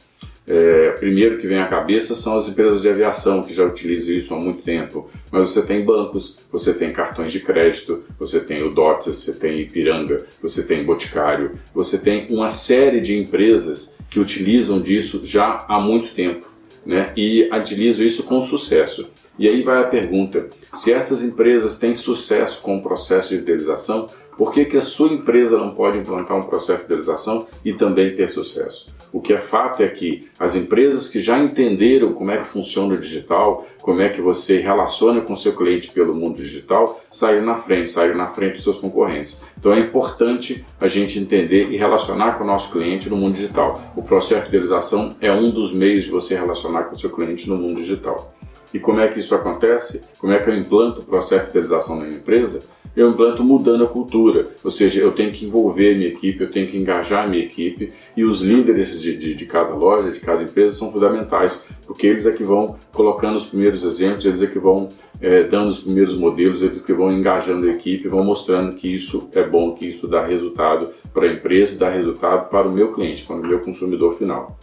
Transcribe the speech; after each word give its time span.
É, 0.48 0.92
primeiro 0.92 1.40
que 1.40 1.48
vem 1.48 1.58
à 1.58 1.68
cabeça 1.68 2.14
são 2.14 2.38
as 2.38 2.48
empresas 2.48 2.82
de 2.82 2.88
aviação 2.88 3.42
que 3.42 3.54
já 3.54 3.64
utilizam 3.64 4.14
isso 4.16 4.34
há 4.34 4.40
muito 4.40 4.62
tempo. 4.62 5.10
Mas 5.32 5.50
você 5.50 5.62
tem 5.62 5.84
bancos, 5.84 6.40
você 6.52 6.74
tem 6.74 6.94
cartões 6.94 7.32
de 7.32 7.40
crédito, 7.40 8.04
você 8.20 8.40
tem 8.40 8.64
o 8.64 8.70
DOTS, 8.70 9.08
você 9.08 9.34
tem 9.34 9.60
Ipiranga, 9.62 10.26
você 10.42 10.64
tem 10.64 10.84
Boticário, 10.84 11.54
você 11.74 11.98
tem 11.98 12.28
uma 12.30 12.50
série 12.50 13.02
de 13.02 13.18
empresas 13.18 13.98
que 14.10 14.20
utilizam 14.20 14.80
disso 14.80 15.22
já 15.24 15.66
há 15.68 15.80
muito 15.80 16.14
tempo 16.14 16.48
né? 16.86 17.12
e 17.18 17.50
utilizam 17.52 18.06
isso 18.06 18.24
com 18.24 18.40
sucesso. 18.42 19.10
E 19.38 19.50
aí 19.50 19.64
vai 19.64 19.82
a 19.82 19.88
pergunta: 19.88 20.48
se 20.74 20.94
essas 20.94 21.24
empresas 21.24 21.78
têm 21.78 21.96
sucesso 21.96 22.62
com 22.62 22.78
o 22.78 22.84
processo 22.84 23.30
de 23.30 23.40
fidelização, 23.40 24.08
por 24.38 24.54
que, 24.54 24.66
que 24.66 24.78
a 24.78 24.82
sua 24.82 25.10
empresa 25.10 25.58
não 25.58 25.74
pode 25.74 25.98
implantar 25.98 26.38
um 26.38 26.44
processo 26.44 26.80
de 26.80 26.88
fidelização 26.88 27.48
e 27.64 27.74
também 27.74 28.14
ter 28.14 28.30
sucesso? 28.30 28.94
O 29.12 29.22
que 29.22 29.34
é 29.34 29.38
fato 29.38 29.82
é 29.82 29.88
que 29.88 30.28
as 30.40 30.56
empresas 30.56 31.08
que 31.08 31.20
já 31.20 31.40
entenderam 31.40 32.14
como 32.14 32.32
é 32.32 32.38
que 32.38 32.44
funciona 32.44 32.94
o 32.94 32.98
digital, 32.98 33.66
como 33.82 34.02
é 34.02 34.10
que 34.10 34.22
você 34.22 34.60
relaciona 34.60 35.22
com 35.22 35.36
seu 35.36 35.56
cliente 35.56 35.92
pelo 35.92 36.14
mundo 36.14 36.36
digital, 36.38 37.02
saíram 37.10 37.46
na 37.46 37.56
frente, 37.56 37.90
saíram 37.90 38.18
na 38.18 38.30
frente 38.30 38.54
dos 38.54 38.64
seus 38.64 38.78
concorrentes. 38.78 39.44
Então 39.58 39.74
é 39.74 39.80
importante 39.80 40.66
a 40.80 40.88
gente 40.88 41.20
entender 41.20 41.72
e 41.72 41.78
relacionar 41.78 42.34
com 42.34 42.44
o 42.44 42.48
nosso 42.48 42.72
cliente 42.72 43.10
no 43.10 43.18
mundo 43.18 43.36
digital. 43.36 43.82
O 43.96 44.04
processo 44.04 44.42
de 44.42 44.46
fidelização 44.48 45.16
é 45.22 45.32
um 45.32 45.52
dos 45.52 45.74
meios 45.74 46.06
de 46.06 46.12
você 46.12 46.36
relacionar 46.36 46.84
com 46.86 46.96
o 46.96 47.00
seu 47.00 47.10
cliente 47.10 47.50
no 47.50 47.58
mundo 47.58 47.76
digital. 47.76 48.36
E 48.74 48.80
como 48.80 49.00
é 49.00 49.08
que 49.08 49.20
isso 49.20 49.34
acontece? 49.34 50.04
Como 50.20 50.34
é 50.34 50.40
que 50.40 50.50
eu 50.50 50.56
implanto 50.56 51.00
o 51.00 51.06
processo 51.06 51.46
de 51.46 51.52
fidelização 51.52 51.96
na 51.96 52.04
minha 52.04 52.18
empresa? 52.18 52.64
Eu 52.96 53.10
implanto 53.10 53.44
mudando 53.44 53.84
a 53.84 53.88
cultura, 53.88 54.48
ou 54.64 54.72
seja, 54.72 55.02
eu 55.02 55.12
tenho 55.12 55.32
que 55.32 55.46
envolver 55.46 55.96
minha 55.96 56.08
equipe, 56.08 56.42
eu 56.42 56.50
tenho 56.50 56.68
que 56.68 56.78
engajar 56.78 57.30
minha 57.30 57.44
equipe 57.44 57.92
e 58.16 58.24
os 58.24 58.40
líderes 58.40 59.02
de, 59.02 59.18
de, 59.18 59.34
de 59.34 59.46
cada 59.46 59.74
loja, 59.74 60.12
de 60.12 60.20
cada 60.22 60.42
empresa 60.42 60.76
são 60.76 60.94
fundamentais, 60.94 61.70
porque 61.86 62.08
eles 62.08 62.26
é 62.26 62.32
que 62.32 62.44
vão 62.44 62.78
colocando 62.94 63.36
os 63.36 63.46
primeiros 63.46 63.84
exemplos, 63.84 64.26
eles 64.26 64.42
é 64.42 64.48
que 64.48 64.58
vão 64.58 64.88
é, 65.20 65.44
dando 65.44 65.68
os 65.68 65.82
primeiros 65.82 66.16
modelos, 66.18 66.62
eles 66.62 66.82
que 66.82 66.94
vão 66.94 67.12
engajando 67.12 67.68
a 67.68 67.72
equipe, 67.72 68.08
vão 68.08 68.24
mostrando 68.24 68.76
que 68.76 68.96
isso 68.96 69.28
é 69.34 69.44
bom, 69.44 69.74
que 69.74 69.86
isso 69.86 70.08
dá 70.08 70.26
resultado 70.26 70.90
para 71.14 71.28
a 71.28 71.34
empresa, 71.34 71.78
dá 71.78 71.90
resultado 71.90 72.50
para 72.50 72.68
o 72.68 72.72
meu 72.72 72.94
cliente, 72.94 73.26
para 73.26 73.36
o 73.36 73.46
meu 73.46 73.60
consumidor 73.60 74.14
final. 74.14 74.58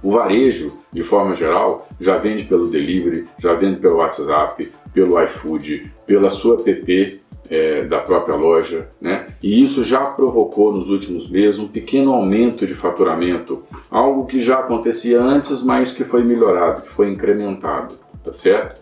O 0.00 0.12
varejo, 0.12 0.78
de 0.92 1.02
forma 1.02 1.34
geral, 1.34 1.88
já 2.00 2.16
vende 2.16 2.44
pelo 2.44 2.68
delivery, 2.68 3.26
já 3.38 3.54
vende 3.54 3.78
pelo 3.78 3.96
WhatsApp, 3.96 4.70
pelo 4.92 5.22
iFood, 5.22 5.92
pela 6.06 6.28
sua 6.28 6.56
app 6.66 7.21
é, 7.52 7.84
da 7.84 7.98
própria 7.98 8.34
loja, 8.34 8.88
né? 8.98 9.26
E 9.42 9.62
isso 9.62 9.84
já 9.84 10.00
provocou 10.00 10.72
nos 10.72 10.88
últimos 10.88 11.28
meses 11.28 11.58
um 11.58 11.68
pequeno 11.68 12.14
aumento 12.14 12.66
de 12.66 12.72
faturamento, 12.72 13.62
algo 13.90 14.24
que 14.24 14.40
já 14.40 14.60
acontecia 14.60 15.20
antes, 15.20 15.62
mas 15.62 15.92
que 15.92 16.02
foi 16.02 16.24
melhorado, 16.24 16.80
que 16.80 16.88
foi 16.88 17.10
incrementado, 17.10 17.94
tá 18.24 18.32
certo? 18.32 18.80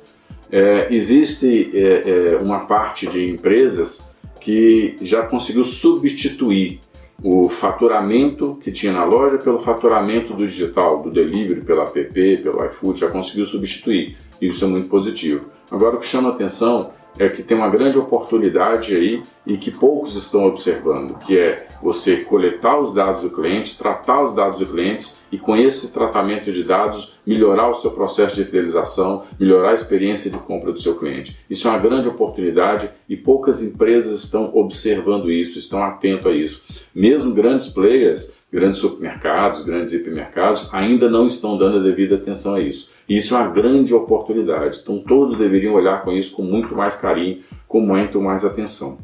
É, 0.53 0.87
existe 0.95 1.73
é, 1.75 2.35
é 2.35 2.39
uma 2.41 2.61
parte 2.61 3.09
de 3.09 3.29
empresas 3.29 4.15
que 4.39 4.95
já 5.03 5.23
conseguiu 5.23 5.65
substituir 5.65 6.79
o 7.23 7.49
faturamento 7.49 8.57
que 8.63 8.71
tinha 8.71 8.93
na 8.93 9.05
loja 9.05 9.37
pelo 9.37 9.59
faturamento 9.59 10.33
do 10.33 10.47
digital, 10.47 11.03
do 11.03 11.11
delivery, 11.11 11.61
pela 11.61 11.83
app, 11.83 12.03
pelo 12.13 12.65
iFood, 12.67 13.01
já 13.01 13.09
conseguiu 13.09 13.45
substituir. 13.45 14.17
Isso 14.41 14.65
é 14.65 14.69
muito 14.69 14.89
positivo. 14.89 15.47
Agora, 15.71 15.97
o 15.97 15.99
que 15.99 16.07
chama 16.07 16.31
atenção 16.31 16.93
é 17.19 17.29
que 17.29 17.43
tem 17.43 17.57
uma 17.57 17.69
grande 17.69 17.99
oportunidade 17.99 18.95
aí 18.95 19.23
e 19.47 19.57
que 19.57 19.71
poucos 19.71 20.17
estão 20.17 20.47
observando, 20.47 21.19
que 21.19 21.39
é 21.39 21.67
você 21.83 22.19
coletar 22.19 22.79
os 22.79 22.95
dados 22.95 23.23
do 23.23 23.31
cliente, 23.31 23.77
tratar 23.77 24.23
os 24.23 24.35
dados 24.35 24.59
do 24.59 24.67
cliente 24.67 25.20
e 25.31 25.39
com 25.39 25.57
esse 25.57 25.93
tratamento 25.93 26.53
de 26.53 26.65
dados 26.65 27.19
melhorar 27.27 27.69
o 27.69 27.75
seu 27.75 27.93
processo 27.93 28.37
de 28.37 28.45
fidelização, 28.45 29.25
melhorar 29.39 29.71
a 29.71 29.75
experiência 29.75 30.31
de 30.31 30.39
compra 30.39 30.73
do 30.73 30.81
seu 30.81 30.97
cliente. 30.97 31.37
Isso 31.49 31.69
é 31.69 31.71
uma 31.71 31.79
grande 31.79 32.09
oportunidade 32.09 32.91
e 33.09 33.17
poucas 33.17 33.63
empresas 33.63 34.23
estão 34.23 34.51
observando 34.55 35.31
isso, 35.31 35.59
estão 35.59 35.83
atentos 35.83 36.27
a 36.27 36.35
isso. 36.35 36.65
Mesmo 36.95 37.35
grandes 37.35 37.69
players, 37.69 38.41
grandes 38.53 38.79
supermercados, 38.79 39.63
grandes 39.63 39.93
hipermercados 39.93 40.69
ainda 40.73 41.09
não 41.09 41.27
estão 41.27 41.57
dando 41.57 41.79
a 41.79 41.83
devida 41.83 42.17
atenção 42.17 42.55
a 42.57 42.61
isso. 42.61 42.91
E 43.09 43.17
isso 43.17 43.35
é 43.35 43.39
uma 43.39 43.49
grande 43.49 43.95
oportunidade. 43.95 44.81
Então 44.83 44.99
todos 44.99 45.37
deveriam 45.37 45.75
olhar 45.75 46.03
com 46.03 46.13
isso 46.13 46.33
com 46.33 46.43
muito 46.43 46.75
mais 46.75 46.97
carinho, 46.97 47.39
com 47.67 47.81
muito 47.81 48.21
mais 48.21 48.45
atenção. 48.45 48.99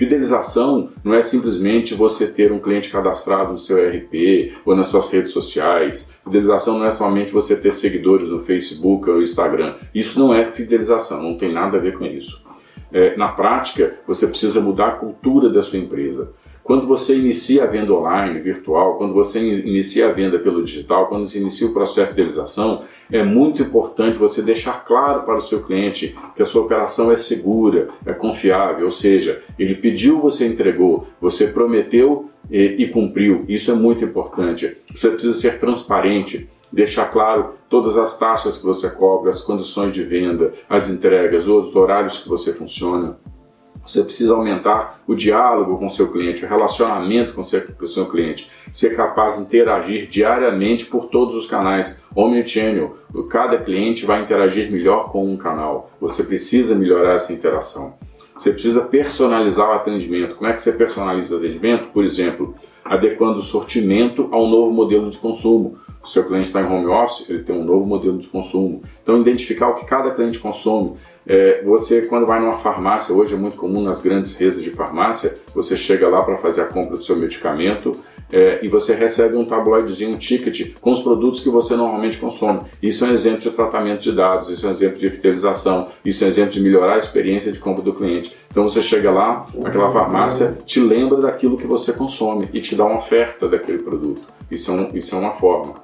Fidelização 0.00 0.88
não 1.04 1.12
é 1.12 1.20
simplesmente 1.20 1.92
você 1.92 2.26
ter 2.26 2.50
um 2.50 2.58
cliente 2.58 2.88
cadastrado 2.88 3.52
no 3.52 3.58
seu 3.58 3.76
ERP 3.76 4.54
ou 4.64 4.74
nas 4.74 4.86
suas 4.86 5.12
redes 5.12 5.30
sociais. 5.30 6.18
Fidelização 6.24 6.78
não 6.78 6.86
é 6.86 6.88
somente 6.88 7.30
você 7.30 7.54
ter 7.54 7.70
seguidores 7.70 8.30
no 8.30 8.40
Facebook 8.40 9.10
ou 9.10 9.20
Instagram. 9.20 9.74
Isso 9.94 10.18
não 10.18 10.32
é 10.32 10.46
fidelização, 10.46 11.22
não 11.22 11.36
tem 11.36 11.52
nada 11.52 11.76
a 11.76 11.80
ver 11.82 11.98
com 11.98 12.06
isso. 12.06 12.42
É, 12.90 13.14
na 13.14 13.28
prática, 13.28 13.98
você 14.06 14.26
precisa 14.26 14.62
mudar 14.62 14.86
a 14.86 14.92
cultura 14.92 15.50
da 15.50 15.60
sua 15.60 15.78
empresa. 15.78 16.32
Quando 16.70 16.86
você 16.86 17.16
inicia 17.16 17.64
a 17.64 17.66
venda 17.66 17.92
online, 17.92 18.38
virtual, 18.38 18.96
quando 18.96 19.12
você 19.12 19.40
inicia 19.40 20.08
a 20.08 20.12
venda 20.12 20.38
pelo 20.38 20.62
digital, 20.62 21.08
quando 21.08 21.26
você 21.26 21.40
inicia 21.40 21.66
o 21.66 21.72
processo 21.72 22.10
de 22.10 22.14
fidelização, 22.14 22.84
é 23.10 23.24
muito 23.24 23.60
importante 23.60 24.16
você 24.16 24.40
deixar 24.40 24.84
claro 24.84 25.24
para 25.24 25.34
o 25.34 25.40
seu 25.40 25.64
cliente 25.64 26.16
que 26.36 26.40
a 26.40 26.46
sua 26.46 26.62
operação 26.62 27.10
é 27.10 27.16
segura, 27.16 27.88
é 28.06 28.12
confiável, 28.12 28.84
ou 28.84 28.90
seja, 28.92 29.42
ele 29.58 29.74
pediu, 29.74 30.20
você 30.20 30.46
entregou, 30.46 31.08
você 31.20 31.48
prometeu 31.48 32.30
e, 32.48 32.76
e 32.78 32.88
cumpriu. 32.88 33.44
Isso 33.48 33.72
é 33.72 33.74
muito 33.74 34.04
importante. 34.04 34.76
Você 34.94 35.10
precisa 35.10 35.34
ser 35.34 35.58
transparente 35.58 36.48
deixar 36.72 37.06
claro 37.06 37.54
todas 37.68 37.98
as 37.98 38.16
taxas 38.16 38.58
que 38.58 38.64
você 38.64 38.88
cobra, 38.90 39.30
as 39.30 39.42
condições 39.42 39.92
de 39.92 40.04
venda, 40.04 40.52
as 40.68 40.88
entregas, 40.88 41.48
os 41.48 41.74
horários 41.74 42.18
que 42.18 42.28
você 42.28 42.52
funciona. 42.52 43.18
Você 43.86 44.02
precisa 44.02 44.34
aumentar 44.34 45.00
o 45.06 45.14
diálogo 45.14 45.78
com 45.78 45.86
o 45.86 45.90
seu 45.90 46.12
cliente, 46.12 46.44
o 46.44 46.48
relacionamento 46.48 47.32
com 47.32 47.40
o 47.40 47.44
seu, 47.44 47.62
com 47.62 47.84
o 47.84 47.88
seu 47.88 48.06
cliente, 48.06 48.50
ser 48.70 48.94
capaz 48.94 49.36
de 49.36 49.42
interagir 49.42 50.08
diariamente 50.08 50.86
por 50.86 51.06
todos 51.06 51.34
os 51.34 51.46
canais. 51.46 52.04
Omnichannel, 52.14 52.96
cada 53.28 53.58
cliente 53.58 54.06
vai 54.06 54.22
interagir 54.22 54.70
melhor 54.70 55.10
com 55.10 55.30
um 55.30 55.36
canal. 55.36 55.90
Você 56.00 56.22
precisa 56.22 56.74
melhorar 56.74 57.14
essa 57.14 57.32
interação. 57.32 57.98
Você 58.40 58.52
precisa 58.52 58.80
personalizar 58.86 59.68
o 59.68 59.72
atendimento. 59.72 60.34
Como 60.36 60.48
é 60.48 60.54
que 60.54 60.62
você 60.62 60.72
personaliza 60.72 61.34
o 61.34 61.38
atendimento? 61.38 61.88
Por 61.88 62.02
exemplo, 62.02 62.54
adequando 62.82 63.38
o 63.38 63.42
sortimento 63.42 64.28
ao 64.32 64.48
novo 64.48 64.72
modelo 64.72 65.10
de 65.10 65.18
consumo. 65.18 65.76
O 66.02 66.08
seu 66.08 66.24
cliente 66.24 66.46
está 66.46 66.62
em 66.62 66.64
home 66.64 66.86
office, 66.86 67.28
ele 67.28 67.42
tem 67.42 67.54
um 67.54 67.62
novo 67.62 67.84
modelo 67.84 68.16
de 68.16 68.26
consumo. 68.28 68.82
Então, 69.02 69.20
identificar 69.20 69.68
o 69.68 69.74
que 69.74 69.84
cada 69.84 70.12
cliente 70.12 70.38
consome. 70.38 70.94
É, 71.26 71.62
você, 71.62 72.06
quando 72.06 72.24
vai 72.24 72.40
numa 72.40 72.54
farmácia, 72.54 73.14
hoje 73.14 73.34
é 73.34 73.36
muito 73.36 73.58
comum 73.58 73.82
nas 73.82 74.00
grandes 74.00 74.34
redes 74.38 74.62
de 74.62 74.70
farmácia, 74.70 75.36
você 75.54 75.76
chega 75.76 76.08
lá 76.08 76.22
para 76.22 76.38
fazer 76.38 76.62
a 76.62 76.66
compra 76.66 76.96
do 76.96 77.04
seu 77.04 77.16
medicamento 77.16 77.92
é, 78.32 78.60
e 78.62 78.68
você 78.68 78.94
recebe 78.94 79.36
um 79.36 79.44
tabloidezinho, 79.44 80.14
um 80.14 80.18
ticket 80.18 80.74
com 80.80 80.92
os 80.92 81.00
produtos 81.00 81.40
que 81.40 81.48
você 81.48 81.74
normalmente 81.76 82.18
consome. 82.18 82.60
Isso 82.82 83.04
é 83.04 83.08
um 83.08 83.12
exemplo 83.12 83.40
de 83.40 83.50
tratamento 83.50 84.00
de 84.02 84.12
dados, 84.12 84.48
isso 84.48 84.66
é 84.66 84.68
um 84.68 84.72
exemplo 84.72 84.98
de 84.98 85.10
fidelização, 85.10 85.88
isso 86.04 86.22
é 86.24 86.26
um 86.26 86.30
exemplo 86.30 86.50
de 86.50 86.60
melhorar 86.60 86.94
a 86.94 86.98
experiência 86.98 87.52
de 87.52 87.58
compra 87.58 87.82
do 87.82 87.92
cliente. 87.92 88.34
Então 88.50 88.62
você 88.62 88.80
chega 88.82 89.10
lá, 89.10 89.46
aquela 89.64 89.90
farmácia 89.90 90.58
te 90.64 90.80
lembra 90.80 91.20
daquilo 91.20 91.56
que 91.56 91.66
você 91.66 91.92
consome 91.92 92.48
e 92.52 92.60
te 92.60 92.74
dá 92.74 92.84
uma 92.84 92.98
oferta 92.98 93.48
daquele 93.48 93.78
produto. 93.78 94.22
Isso 94.50 94.70
é, 94.70 94.74
um, 94.74 94.90
isso 94.94 95.14
é 95.14 95.18
uma 95.18 95.32
forma. 95.32 95.74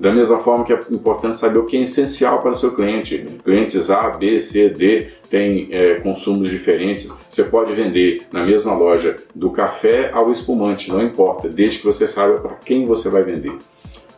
Da 0.00 0.10
mesma 0.10 0.38
forma 0.38 0.64
que 0.64 0.72
é 0.72 0.80
importante 0.90 1.36
saber 1.36 1.58
o 1.58 1.66
que 1.66 1.76
é 1.76 1.82
essencial 1.82 2.40
para 2.40 2.52
o 2.52 2.54
seu 2.54 2.74
cliente. 2.74 3.18
Clientes 3.44 3.90
A, 3.90 4.08
B, 4.08 4.40
C, 4.40 4.70
D 4.70 5.08
têm 5.28 5.68
é, 5.70 5.96
consumos 5.96 6.48
diferentes. 6.48 7.12
Você 7.28 7.44
pode 7.44 7.74
vender 7.74 8.22
na 8.32 8.42
mesma 8.42 8.72
loja 8.72 9.18
do 9.34 9.50
café 9.50 10.10
ao 10.10 10.30
espumante, 10.30 10.90
não 10.90 11.02
importa, 11.02 11.50
desde 11.50 11.80
que 11.80 11.84
você 11.84 12.08
saiba 12.08 12.38
para 12.38 12.54
quem 12.64 12.86
você 12.86 13.10
vai 13.10 13.22
vender 13.22 13.52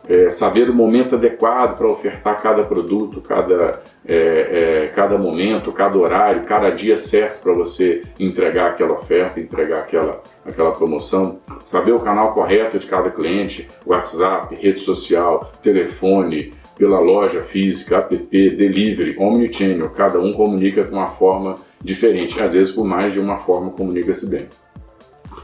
é, 0.07 0.29
saber 0.29 0.69
o 0.69 0.73
momento 0.73 1.15
adequado 1.15 1.77
para 1.77 1.87
ofertar 1.87 2.41
cada 2.41 2.63
produto, 2.63 3.21
cada, 3.21 3.81
é, 4.05 4.83
é, 4.83 4.87
cada 4.87 5.17
momento, 5.17 5.71
cada 5.71 5.97
horário, 5.97 6.43
cada 6.43 6.69
dia 6.69 6.97
certo 6.97 7.41
para 7.41 7.53
você 7.53 8.03
entregar 8.19 8.67
aquela 8.67 8.93
oferta, 8.93 9.39
entregar 9.39 9.79
aquela, 9.79 10.21
aquela 10.45 10.71
promoção, 10.71 11.39
saber 11.63 11.93
o 11.93 11.99
canal 11.99 12.33
correto 12.33 12.77
de 12.77 12.85
cada 12.85 13.09
cliente, 13.09 13.69
WhatsApp, 13.85 14.55
rede 14.55 14.79
social, 14.79 15.51
telefone, 15.61 16.53
pela 16.77 16.99
loja 16.99 17.41
física, 17.41 17.97
app, 17.97 18.17
delivery, 18.31 19.15
omnichannel, 19.17 19.89
cada 19.91 20.19
um 20.19 20.33
comunica 20.33 20.83
de 20.83 20.91
uma 20.91 21.07
forma 21.07 21.55
diferente, 21.81 22.41
às 22.41 22.53
vezes 22.53 22.73
por 22.73 22.85
mais 22.85 23.13
de 23.13 23.19
uma 23.19 23.37
forma 23.37 23.71
comunica-se 23.71 24.29
bem. 24.29 24.47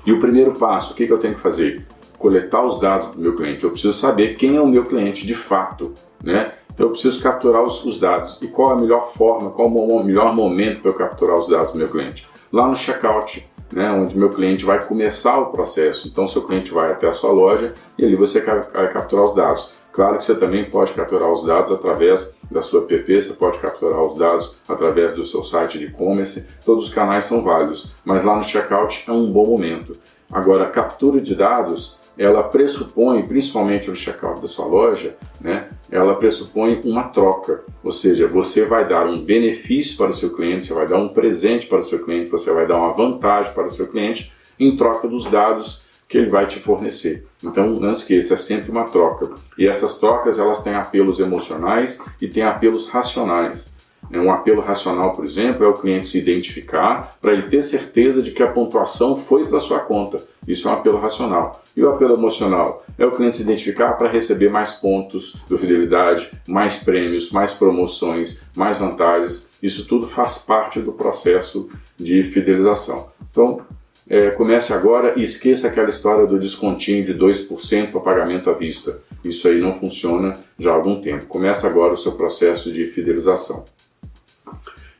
E 0.06 0.11
o 0.11 0.19
primeiro 0.19 0.53
passo, 0.53 0.94
o 0.94 0.95
que, 0.95 1.06
que 1.06 1.13
eu 1.13 1.19
tenho 1.19 1.35
que 1.35 1.39
fazer? 1.39 1.85
Coletar 2.19 2.63
os 2.63 2.80
dados 2.80 3.07
do 3.07 3.19
meu 3.19 3.36
cliente, 3.36 3.63
eu 3.63 3.71
preciso 3.71 3.94
saber 3.94 4.36
quem 4.36 4.57
é 4.57 4.62
o 4.62 4.68
meu 4.68 4.83
cliente 4.83 5.25
de 5.25 5.33
fato, 5.33 5.94
né? 6.24 6.51
Então 6.71 6.88
eu 6.88 6.92
preciso 6.92 7.21
capturar 7.24 7.63
os, 7.63 7.83
os 7.86 8.00
dados. 8.00 8.42
E 8.42 8.48
qual 8.48 8.71
a 8.71 8.75
melhor 8.75 9.07
forma, 9.07 9.50
qual 9.50 9.68
o 9.68 10.04
melhor 10.04 10.36
momento 10.36 10.81
para 10.81 10.92
eu 10.92 10.95
capturar 10.95 11.38
os 11.38 11.48
dados 11.48 11.74
do 11.74 11.77
meu 11.80 11.88
cliente? 11.88 12.27
Lá 12.51 12.68
no 12.68 12.75
checkout, 12.75 13.50
né, 13.71 13.92
onde 13.92 14.18
meu 14.18 14.30
cliente 14.30 14.66
vai 14.66 14.83
começar 14.83 15.39
o 15.39 15.48
processo. 15.48 16.07
Então 16.07 16.27
seu 16.27 16.44
cliente 16.44 16.71
vai 16.71 16.92
até 16.92 17.07
a 17.07 17.12
sua 17.12 17.31
loja 17.31 17.74
e 17.98 18.06
ali 18.06 18.16
você 18.16 18.42
vai 18.42 18.94
capturar 18.94 19.25
os 19.25 19.36
dados. 19.36 19.74
Claro 19.92 20.18
que 20.18 20.24
você 20.24 20.36
também 20.36 20.69
pode 20.69 20.94
capturar 20.94 21.30
os 21.31 21.44
dados 21.44 21.71
através 21.71 22.38
da 22.50 22.62
sua 22.62 22.86
app, 22.89 23.21
você 23.21 23.33
pode 23.33 23.60
capturar 23.60 24.01
os 24.01 24.16
dados 24.16 24.62
através 24.68 25.13
do 25.13 25.24
seu 25.24 25.44
site 25.44 25.80
de 25.80 25.86
e-commerce, 25.88 26.48
todos 26.63 26.88
os 26.88 26.94
canais 26.94 27.25
são 27.25 27.44
válidos, 27.44 27.94
mas 28.06 28.24
lá 28.24 28.36
no 28.36 28.44
checkout 28.44 29.04
é 29.07 29.12
um 29.12 29.31
bom 29.31 29.48
momento. 29.48 29.98
Agora, 30.31 30.65
a 30.65 30.69
captura 30.69 31.19
de 31.19 31.35
dados 31.35 31.97
ela 32.17 32.43
pressupõe, 32.43 33.25
principalmente 33.25 33.89
no 33.89 33.95
checkout 33.95 34.41
da 34.41 34.47
sua 34.47 34.65
loja, 34.65 35.15
né, 35.39 35.69
ela 35.89 36.15
pressupõe 36.15 36.81
uma 36.83 37.03
troca, 37.03 37.63
ou 37.81 37.93
seja, 37.93 38.27
você 38.27 38.65
vai 38.65 38.85
dar 38.85 39.07
um 39.07 39.23
benefício 39.23 39.95
para 39.95 40.09
o 40.09 40.13
seu 40.13 40.35
cliente, 40.35 40.65
você 40.65 40.73
vai 40.73 40.85
dar 40.85 40.97
um 40.97 41.07
presente 41.09 41.65
para 41.67 41.79
o 41.79 41.81
seu 41.81 42.03
cliente, 42.03 42.29
você 42.29 42.51
vai 42.51 42.67
dar 42.67 42.75
uma 42.75 42.91
vantagem 42.91 43.53
para 43.53 43.63
o 43.63 43.69
seu 43.69 43.87
cliente 43.87 44.33
em 44.59 44.75
troca 44.75 45.07
dos 45.07 45.27
dados 45.27 45.87
que 46.09 46.17
ele 46.17 46.27
vai 46.27 46.45
te 46.45 46.59
fornecer. 46.59 47.25
Então, 47.41 47.69
não 47.69 47.91
esqueça, 47.91 48.33
é 48.33 48.37
sempre 48.37 48.69
uma 48.69 48.83
troca. 48.83 49.29
E 49.57 49.67
essas 49.67 49.99
trocas, 49.99 50.39
elas 50.39 50.61
têm 50.61 50.73
apelos 50.73 51.19
emocionais 51.19 52.03
e 52.19 52.27
têm 52.27 52.43
apelos 52.43 52.89
racionais. 52.89 53.77
É 54.11 54.19
um 54.19 54.31
apelo 54.31 54.61
racional, 54.61 55.13
por 55.13 55.23
exemplo, 55.23 55.63
é 55.63 55.67
o 55.67 55.73
cliente 55.73 56.07
se 56.07 56.17
identificar 56.17 57.17
para 57.21 57.33
ele 57.33 57.44
ter 57.44 57.61
certeza 57.61 58.21
de 58.21 58.31
que 58.31 58.41
a 58.41 58.47
pontuação 58.47 59.15
foi 59.15 59.47
para 59.47 59.59
sua 59.59 59.79
conta. 59.79 60.17
Isso 60.47 60.67
é 60.67 60.71
um 60.71 60.73
apelo 60.73 61.00
racional. 61.00 61.61
E 61.75 61.83
o 61.83 61.89
apelo 61.89 62.15
emocional 62.15 62.83
é 62.97 63.06
o 63.06 63.11
cliente 63.11 63.38
se 63.38 63.44
identificar 63.44 63.94
para 63.94 64.09
receber 64.09 64.50
mais 64.50 64.73
pontos 64.73 65.38
do 65.47 65.57
fidelidade, 65.57 66.31
mais 66.47 66.83
prêmios, 66.83 67.31
mais 67.31 67.53
promoções, 67.53 68.41
mais 68.56 68.79
vantagens. 68.79 69.51
Isso 69.61 69.85
tudo 69.88 70.07
faz 70.07 70.39
parte 70.39 70.79
do 70.79 70.91
processo 70.91 71.69
de 71.95 72.23
fidelização. 72.23 73.09
Então, 73.29 73.61
é, 74.09 74.31
comece 74.31 74.73
agora 74.73 75.13
e 75.15 75.21
esqueça 75.21 75.67
aquela 75.67 75.88
história 75.88 76.25
do 76.25 76.39
descontinho 76.39 77.06
de 77.06 77.13
2% 77.13 77.91
para 77.91 78.00
pagamento 78.01 78.50
à 78.50 78.53
vista. 78.53 79.01
Isso 79.23 79.47
aí 79.47 79.61
não 79.61 79.79
funciona 79.79 80.33
já 80.57 80.71
há 80.71 80.73
algum 80.73 81.00
tempo. 81.00 81.27
Comece 81.27 81.67
agora 81.67 81.94
o 81.94 81.97
seu 81.97 82.13
processo 82.13 82.71
de 82.71 82.85
fidelização. 82.88 83.65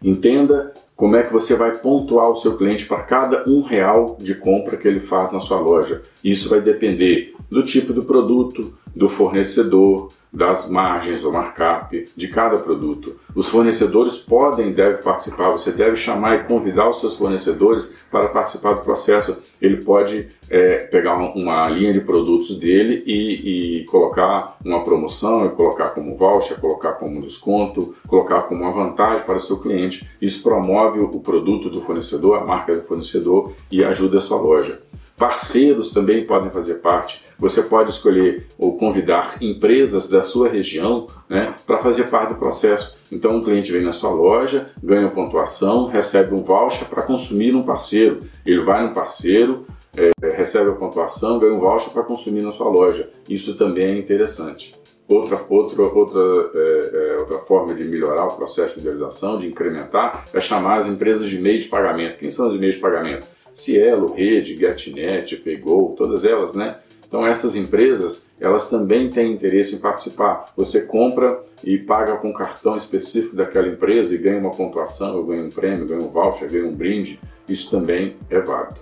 Entenda 0.04 0.74
como 0.96 1.16
é 1.16 1.24
que 1.24 1.32
você 1.32 1.56
vai 1.56 1.78
pontuar 1.78 2.30
o 2.30 2.36
seu 2.36 2.58
cliente 2.58 2.86
para 2.86 3.04
cada 3.04 3.50
um 3.50 3.62
real 3.62 4.18
de 4.20 4.36
compra 4.36 4.78
que 4.78 4.88
ele 4.88 5.00
faz 5.00 5.32
na 5.32 5.40
sua 5.40 5.60
loja. 5.60 6.02
Isso 6.24 6.50
vai 6.50 6.62
depender 6.62 7.34
do 7.50 7.64
tipo 7.64 7.94
do 7.94 8.04
produto, 8.04 8.78
do 8.96 9.08
fornecedor, 9.08 10.10
das 10.32 10.70
margens 10.70 11.26
ou 11.26 11.32
markup 11.32 12.06
de 12.16 12.28
cada 12.28 12.58
produto. 12.58 13.20
Os 13.36 13.50
fornecedores 13.50 14.16
podem 14.16 14.70
e 14.70 14.74
devem 14.74 15.02
participar, 15.02 15.50
você 15.50 15.72
deve 15.72 15.96
chamar 15.96 16.36
e 16.36 16.44
convidar 16.44 16.88
os 16.90 17.00
seus 17.00 17.16
fornecedores 17.16 17.98
para 18.12 18.30
participar 18.30 18.74
do 18.74 18.82
processo. 18.82 19.42
Ele 19.60 19.78
pode 19.78 20.28
é, 20.50 20.78
pegar 20.86 21.18
uma, 21.18 21.70
linha 21.70 21.94
de 21.94 22.02
produtos 22.02 22.58
dele 22.60 23.04
e, 23.06 23.80
e, 23.82 23.86
colocar 23.86 24.58
uma 24.64 24.84
promoção, 24.84 25.46
e 25.46 25.50
colocar 25.50 25.90
como 25.90 26.16
voucher, 26.16 26.60
colocar 26.60 26.94
como 26.94 27.22
desconto, 27.22 27.96
colocar 28.08 28.44
como 28.44 28.64
uma 28.64 28.72
vantagem 28.72 29.26
para 29.26 29.36
o 29.36 29.40
seu 29.40 29.58
cliente. 29.60 30.08
Isso 30.22 30.44
promove 30.44 31.00
o 31.00 31.20
produto 31.20 31.70
do 31.70 31.82
fornecedor, 31.82 32.38
a 32.38 32.46
marca 32.46 32.76
do 32.76 32.84
fornecedor 32.84 33.52
e 33.72 33.84
ajuda 33.84 34.18
a 34.20 34.22
sua 34.22 34.38
loja. 34.38 34.89
Parceiros 35.20 35.92
também 35.92 36.24
podem 36.24 36.50
fazer 36.50 36.76
parte. 36.76 37.26
Você 37.38 37.62
pode 37.62 37.90
escolher 37.90 38.48
ou 38.58 38.78
convidar 38.78 39.36
empresas 39.42 40.10
da 40.10 40.24
sua 40.24 40.48
região 40.48 41.08
né, 41.28 41.54
para 41.68 41.80
fazer 41.80 42.06
parte 42.06 42.30
do 42.30 42.40
processo. 42.40 42.98
Então, 43.12 43.36
um 43.36 43.44
cliente 43.44 43.70
vem 43.70 43.84
na 43.84 43.92
sua 43.92 44.12
loja, 44.12 44.70
ganha 44.82 45.10
pontuação, 45.10 45.88
recebe 45.88 46.34
um 46.34 46.42
voucher 46.42 46.88
para 46.88 47.02
consumir 47.02 47.54
um 47.54 47.64
parceiro. 47.64 48.22
Ele 48.46 48.64
vai 48.64 48.88
no 48.88 48.94
parceiro, 48.94 49.66
é, 49.98 50.10
recebe 50.38 50.70
a 50.70 50.74
pontuação, 50.74 51.38
ganha 51.38 51.54
um 51.54 51.60
voucher 51.60 51.92
para 51.92 52.04
consumir 52.04 52.42
na 52.42 52.54
sua 52.54 52.70
loja. 52.70 53.10
Isso 53.28 53.58
também 53.58 53.88
é 53.88 53.98
interessante. 53.98 54.74
Outra, 55.06 55.38
outra, 55.50 55.82
outra, 55.82 56.22
é, 56.54 56.92
é, 56.94 57.18
outra 57.20 57.40
forma 57.40 57.74
de 57.74 57.84
melhorar 57.84 58.28
o 58.28 58.36
processo 58.38 58.76
de 58.76 58.82
fidelização, 58.82 59.38
de 59.38 59.48
incrementar, 59.48 60.24
é 60.34 60.40
chamar 60.40 60.78
as 60.78 60.86
empresas 60.86 61.28
de 61.28 61.40
meio 61.40 61.60
de 61.60 61.68
pagamento. 61.68 62.16
Quem 62.16 62.30
são 62.30 62.48
os 62.48 62.58
meios 62.58 62.76
de 62.76 62.82
pagamento? 62.82 63.28
Cielo, 63.60 64.14
Rede, 64.14 64.56
GetNet, 64.58 65.38
Pegou, 65.38 65.96
todas 65.96 66.26
elas, 66.26 66.54
né? 66.54 66.78
Então 67.08 67.26
essas 67.26 67.56
empresas, 67.56 68.30
elas 68.40 68.70
também 68.70 69.10
têm 69.10 69.34
interesse 69.34 69.76
em 69.76 69.80
participar. 69.80 70.54
Você 70.56 70.82
compra 70.82 71.44
e 71.64 71.78
paga 71.78 72.16
com 72.18 72.32
cartão 72.32 72.76
específico 72.76 73.36
daquela 73.36 73.68
empresa 73.68 74.14
e 74.14 74.20
ganha 74.20 74.38
uma 74.38 74.52
pontuação, 74.52 75.26
ganha 75.26 75.44
um 75.44 75.50
prêmio, 75.50 75.88
ganha 75.88 76.02
um 76.02 76.10
voucher, 76.10 76.50
ganha 76.50 76.68
um 76.68 76.76
brinde. 76.76 77.20
Isso 77.48 77.72
também 77.72 78.16
é 78.30 78.40
válido. 78.40 78.80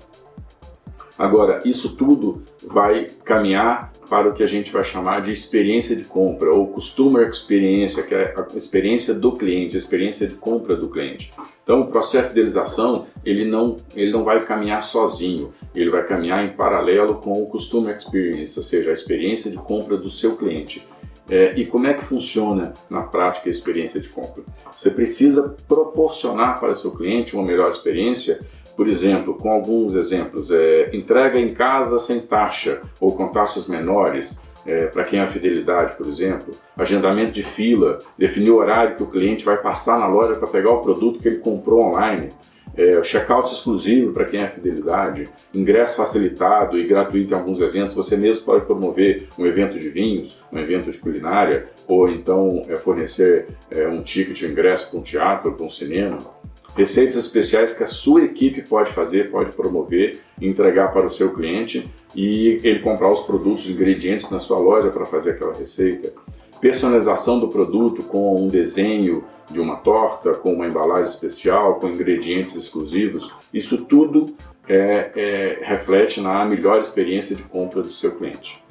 Agora, 1.17 1.59
isso 1.65 1.95
tudo 1.95 2.43
vai 2.63 3.07
caminhar 3.25 3.91
para 4.09 4.29
o 4.29 4.33
que 4.33 4.43
a 4.43 4.47
gente 4.47 4.71
vai 4.71 4.83
chamar 4.83 5.21
de 5.21 5.31
experiência 5.31 5.95
de 5.95 6.03
compra 6.03 6.51
ou 6.51 6.67
customer 6.67 7.27
experience, 7.27 8.01
que 8.03 8.13
é 8.13 8.33
a 8.37 8.55
experiência 8.55 9.13
do 9.13 9.31
cliente, 9.33 9.75
a 9.75 9.79
experiência 9.79 10.27
de 10.27 10.35
compra 10.35 10.75
do 10.75 10.89
cliente. 10.89 11.33
Então, 11.63 11.81
o 11.81 11.87
processo 11.87 12.23
de 12.23 12.29
fidelização 12.29 13.07
ele 13.25 13.45
não, 13.45 13.77
ele 13.95 14.11
não 14.11 14.23
vai 14.23 14.39
caminhar 14.45 14.81
sozinho, 14.83 15.51
ele 15.75 15.89
vai 15.89 16.05
caminhar 16.05 16.45
em 16.45 16.49
paralelo 16.49 17.15
com 17.15 17.33
o 17.33 17.47
customer 17.47 17.95
experience, 17.95 18.57
ou 18.57 18.63
seja, 18.63 18.91
a 18.91 18.93
experiência 18.93 19.51
de 19.51 19.57
compra 19.57 19.97
do 19.97 20.09
seu 20.09 20.37
cliente. 20.37 20.87
É, 21.29 21.53
e 21.57 21.65
como 21.65 21.87
é 21.87 21.93
que 21.93 22.03
funciona 22.03 22.73
na 22.89 23.01
prática 23.01 23.49
a 23.49 23.51
experiência 23.51 23.99
de 23.99 24.07
compra? 24.07 24.43
Você 24.71 24.89
precisa 24.89 25.57
proporcionar 25.67 26.57
para 26.57 26.73
seu 26.73 26.91
cliente 26.91 27.35
uma 27.35 27.43
melhor 27.43 27.69
experiência 27.69 28.39
por 28.77 28.87
exemplo, 28.87 29.33
com 29.33 29.49
alguns 29.49 29.95
exemplos, 29.95 30.51
é, 30.51 30.95
entrega 30.95 31.39
em 31.39 31.49
casa 31.49 31.97
sem 31.97 32.19
taxa 32.19 32.83
ou 33.01 33.15
com 33.15 33.29
taxas 33.29 33.67
menores, 33.67 34.43
é, 34.67 34.85
para 34.85 35.03
quem 35.03 35.19
é 35.19 35.23
a 35.23 35.27
fidelidade, 35.27 35.95
por 35.95 36.05
exemplo, 36.05 36.53
agendamento 36.77 37.31
de 37.31 37.41
fila, 37.41 37.97
definir 38.15 38.51
o 38.51 38.57
horário 38.57 38.95
que 38.95 39.01
o 39.01 39.07
cliente 39.07 39.43
vai 39.43 39.57
passar 39.57 39.97
na 39.97 40.05
loja 40.05 40.35
para 40.35 40.47
pegar 40.47 40.69
o 40.71 40.81
produto 40.81 41.19
que 41.19 41.27
ele 41.27 41.37
comprou 41.37 41.85
online, 41.85 42.29
é, 42.75 43.01
check-out 43.01 43.51
exclusivo 43.51 44.13
para 44.13 44.25
quem 44.25 44.41
é 44.41 44.47
fidelidade, 44.47 45.27
ingresso 45.51 45.97
facilitado 45.97 46.77
e 46.77 46.83
gratuito 46.83 47.33
em 47.33 47.35
alguns 47.35 47.59
eventos. 47.59 47.95
Você 47.95 48.15
mesmo 48.15 48.45
pode 48.45 48.65
promover 48.65 49.27
um 49.39 49.45
evento 49.47 49.79
de 49.79 49.89
vinhos, 49.89 50.43
um 50.53 50.59
evento 50.59 50.91
de 50.91 50.97
culinária, 50.99 51.67
ou 51.87 52.07
então 52.07 52.61
é, 52.67 52.75
fornecer 52.75 53.47
é, 53.71 53.87
um 53.87 54.03
ticket 54.03 54.37
de 54.37 54.45
ingresso 54.45 54.91
para 54.91 54.99
um 54.99 55.01
teatro, 55.01 55.53
para 55.53 55.65
um 55.65 55.69
cinema 55.69 56.19
receitas 56.77 57.15
especiais 57.15 57.75
que 57.75 57.83
a 57.83 57.87
sua 57.87 58.23
equipe 58.23 58.61
pode 58.61 58.91
fazer, 58.91 59.31
pode 59.31 59.51
promover, 59.51 60.19
entregar 60.39 60.93
para 60.93 61.07
o 61.07 61.09
seu 61.09 61.33
cliente 61.33 61.89
e 62.15 62.61
ele 62.63 62.79
comprar 62.79 63.11
os 63.11 63.21
produtos, 63.21 63.67
ingredientes 63.67 64.29
na 64.29 64.39
sua 64.39 64.59
loja 64.59 64.89
para 64.89 65.05
fazer 65.05 65.31
aquela 65.31 65.53
receita. 65.53 66.13
Personalização 66.61 67.39
do 67.39 67.47
produto 67.47 68.03
com 68.03 68.39
um 68.39 68.47
desenho 68.47 69.23
de 69.49 69.59
uma 69.59 69.77
torta, 69.77 70.33
com 70.33 70.53
uma 70.53 70.67
embalagem 70.67 71.05
especial, 71.05 71.75
com 71.75 71.87
ingredientes 71.87 72.55
exclusivos, 72.55 73.33
isso 73.51 73.85
tudo 73.85 74.35
é, 74.67 75.11
é, 75.15 75.59
reflete 75.63 76.21
na 76.21 76.45
melhor 76.45 76.79
experiência 76.79 77.35
de 77.35 77.43
compra 77.43 77.81
do 77.81 77.91
seu 77.91 78.15
cliente. 78.15 78.63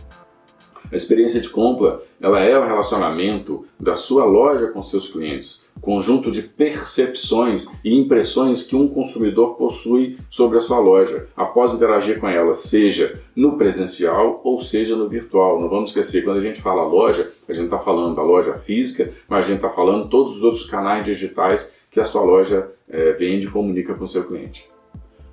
A 0.90 0.94
experiência 0.94 1.40
de 1.40 1.48
compra, 1.48 2.00
ela 2.20 2.40
é 2.40 2.56
o 2.56 2.64
relacionamento 2.64 3.66
da 3.78 3.94
sua 3.94 4.24
loja 4.24 4.68
com 4.68 4.82
seus 4.82 5.08
clientes, 5.08 5.66
conjunto 5.80 6.30
de 6.30 6.42
percepções 6.42 7.68
e 7.84 7.92
impressões 7.92 8.62
que 8.62 8.76
um 8.76 8.86
consumidor 8.88 9.56
possui 9.56 10.16
sobre 10.30 10.58
a 10.58 10.60
sua 10.60 10.78
loja 10.78 11.26
após 11.36 11.74
interagir 11.74 12.20
com 12.20 12.28
ela, 12.28 12.54
seja 12.54 13.20
no 13.34 13.56
presencial 13.56 14.40
ou 14.44 14.60
seja 14.60 14.94
no 14.94 15.08
virtual. 15.08 15.60
Não 15.60 15.68
vamos 15.68 15.90
esquecer, 15.90 16.22
quando 16.22 16.36
a 16.36 16.40
gente 16.40 16.60
fala 16.60 16.84
loja, 16.84 17.32
a 17.48 17.52
gente 17.52 17.64
está 17.64 17.78
falando 17.78 18.14
da 18.14 18.22
loja 18.22 18.54
física, 18.54 19.10
mas 19.28 19.44
a 19.44 19.48
gente 19.48 19.58
está 19.58 19.70
falando 19.70 20.08
todos 20.08 20.36
os 20.36 20.44
outros 20.44 20.66
canais 20.66 21.04
digitais 21.04 21.78
que 21.90 21.98
a 21.98 22.04
sua 22.04 22.22
loja 22.22 22.70
é, 22.88 23.12
vende 23.12 23.46
e 23.46 23.50
comunica 23.50 23.94
com 23.94 24.04
o 24.04 24.08
seu 24.08 24.24
cliente. 24.24 24.68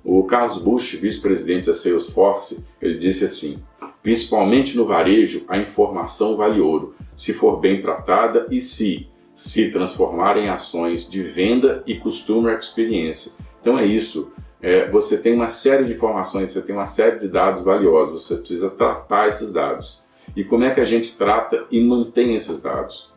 O 0.04 0.22
Carlos 0.24 0.58
Bush, 0.58 0.96
vice-presidente 0.96 1.68
da 1.68 1.74
Salesforce, 1.74 2.66
ele 2.80 2.98
disse 2.98 3.24
assim: 3.24 3.62
Principalmente 4.04 4.76
no 4.76 4.86
varejo, 4.86 5.44
a 5.48 5.58
informação 5.58 6.36
vale 6.36 6.60
ouro, 6.60 6.94
se 7.16 7.32
for 7.32 7.58
bem 7.58 7.80
tratada 7.80 8.46
e 8.50 8.60
se 8.60 9.08
se 9.34 9.72
transformar 9.72 10.36
em 10.36 10.48
ações 10.48 11.10
de 11.10 11.22
venda 11.22 11.82
e 11.86 11.96
customer 11.96 12.56
experience. 12.56 13.36
Então 13.60 13.76
é 13.76 13.84
isso. 13.84 14.32
É, 14.62 14.88
você 14.88 15.18
tem 15.18 15.34
uma 15.34 15.48
série 15.48 15.84
de 15.84 15.92
informações, 15.92 16.50
você 16.50 16.62
tem 16.62 16.74
uma 16.74 16.86
série 16.86 17.18
de 17.18 17.28
dados 17.28 17.64
valiosos, 17.64 18.22
você 18.22 18.36
precisa 18.36 18.70
tratar 18.70 19.26
esses 19.26 19.52
dados. 19.52 20.02
E 20.36 20.44
como 20.44 20.64
é 20.64 20.70
que 20.72 20.80
a 20.80 20.84
gente 20.84 21.18
trata 21.18 21.64
e 21.70 21.80
mantém 21.80 22.34
esses 22.34 22.62
dados? 22.62 23.12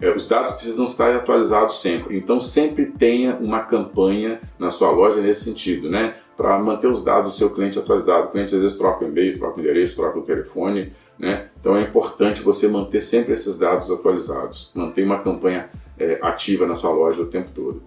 É, 0.00 0.12
os 0.12 0.26
dados 0.26 0.52
precisam 0.52 0.84
estar 0.84 1.14
atualizados 1.14 1.80
sempre, 1.80 2.18
então 2.18 2.40
sempre 2.40 2.86
tenha 2.86 3.36
uma 3.36 3.60
campanha 3.60 4.40
na 4.58 4.70
sua 4.70 4.90
loja 4.90 5.20
nesse 5.20 5.44
sentido, 5.44 5.88
né? 5.88 6.16
Para 6.42 6.58
manter 6.58 6.88
os 6.88 7.04
dados 7.04 7.32
do 7.32 7.38
seu 7.38 7.50
cliente 7.50 7.78
atualizado. 7.78 8.26
O 8.26 8.30
cliente 8.32 8.52
às 8.52 8.60
vezes 8.60 8.76
troca 8.76 9.04
o 9.04 9.08
e-mail, 9.08 9.38
troca 9.38 9.58
o 9.58 9.60
endereço, 9.60 9.94
troca 9.94 10.18
o 10.18 10.22
telefone, 10.22 10.92
né? 11.16 11.46
Então 11.60 11.76
é 11.76 11.82
importante 11.82 12.42
você 12.42 12.66
manter 12.66 13.00
sempre 13.00 13.32
esses 13.32 13.56
dados 13.56 13.88
atualizados, 13.92 14.72
manter 14.74 15.04
uma 15.04 15.20
campanha 15.20 15.70
é, 15.96 16.18
ativa 16.20 16.66
na 16.66 16.74
sua 16.74 16.90
loja 16.90 17.22
o 17.22 17.26
tempo 17.26 17.50
todo. 17.54 17.80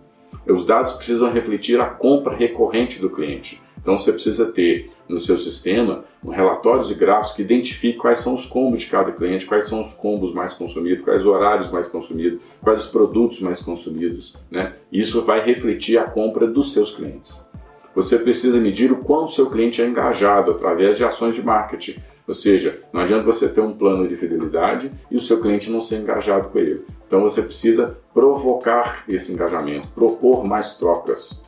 Os 0.47 0.65
dados 0.65 0.93
precisam 0.93 1.33
refletir 1.33 1.81
a 1.81 1.85
compra 1.85 2.33
recorrente 2.33 3.01
do 3.01 3.09
cliente. 3.09 3.61
Então 3.77 3.97
você 3.97 4.13
precisa 4.13 4.51
ter 4.53 4.89
no 5.09 5.19
seu 5.19 5.37
sistema 5.37 6.05
um 6.23 6.29
relatórios 6.29 6.89
e 6.89 6.95
gráficos 6.95 7.35
que 7.35 7.41
identifiquem 7.41 7.99
quais 7.99 8.19
são 8.19 8.35
os 8.35 8.45
combos 8.45 8.79
de 8.79 8.87
cada 8.87 9.11
cliente, 9.11 9.45
quais 9.45 9.67
são 9.67 9.81
os 9.81 9.93
combos 9.93 10.33
mais 10.33 10.53
consumidos, 10.53 11.03
quais 11.03 11.21
os 11.21 11.27
horários 11.27 11.69
mais 11.71 11.89
consumidos, 11.89 12.41
quais 12.61 12.85
os 12.85 12.91
produtos 12.91 13.41
mais 13.41 13.61
consumidos. 13.61 14.37
Né? 14.49 14.73
Isso 14.91 15.23
vai 15.23 15.41
refletir 15.41 15.97
a 15.97 16.05
compra 16.05 16.47
dos 16.47 16.71
seus 16.71 16.95
clientes 16.95 17.53
você 17.95 18.19
precisa 18.19 18.59
medir 18.59 18.91
o 18.91 18.97
quão 18.97 19.27
seu 19.27 19.49
cliente 19.49 19.81
é 19.81 19.87
engajado 19.87 20.51
através 20.51 20.97
de 20.97 21.05
ações 21.05 21.33
de 21.33 21.41
marketing. 21.41 21.95
Ou 22.27 22.33
seja, 22.33 22.81
não 22.91 23.01
adianta 23.01 23.23
você 23.23 23.47
ter 23.47 23.61
um 23.61 23.71
plano 23.71 24.07
de 24.07 24.15
fidelidade 24.15 24.91
e 25.09 25.15
o 25.15 25.21
seu 25.21 25.39
cliente 25.39 25.71
não 25.71 25.79
ser 25.79 25.97
engajado 25.97 26.49
com 26.49 26.59
ele. 26.59 26.83
Então 27.07 27.21
você 27.21 27.41
precisa 27.41 27.97
provocar 28.13 29.05
esse 29.07 29.31
engajamento, 29.31 29.87
propor 29.95 30.43
mais 30.43 30.77
trocas. 30.77 31.41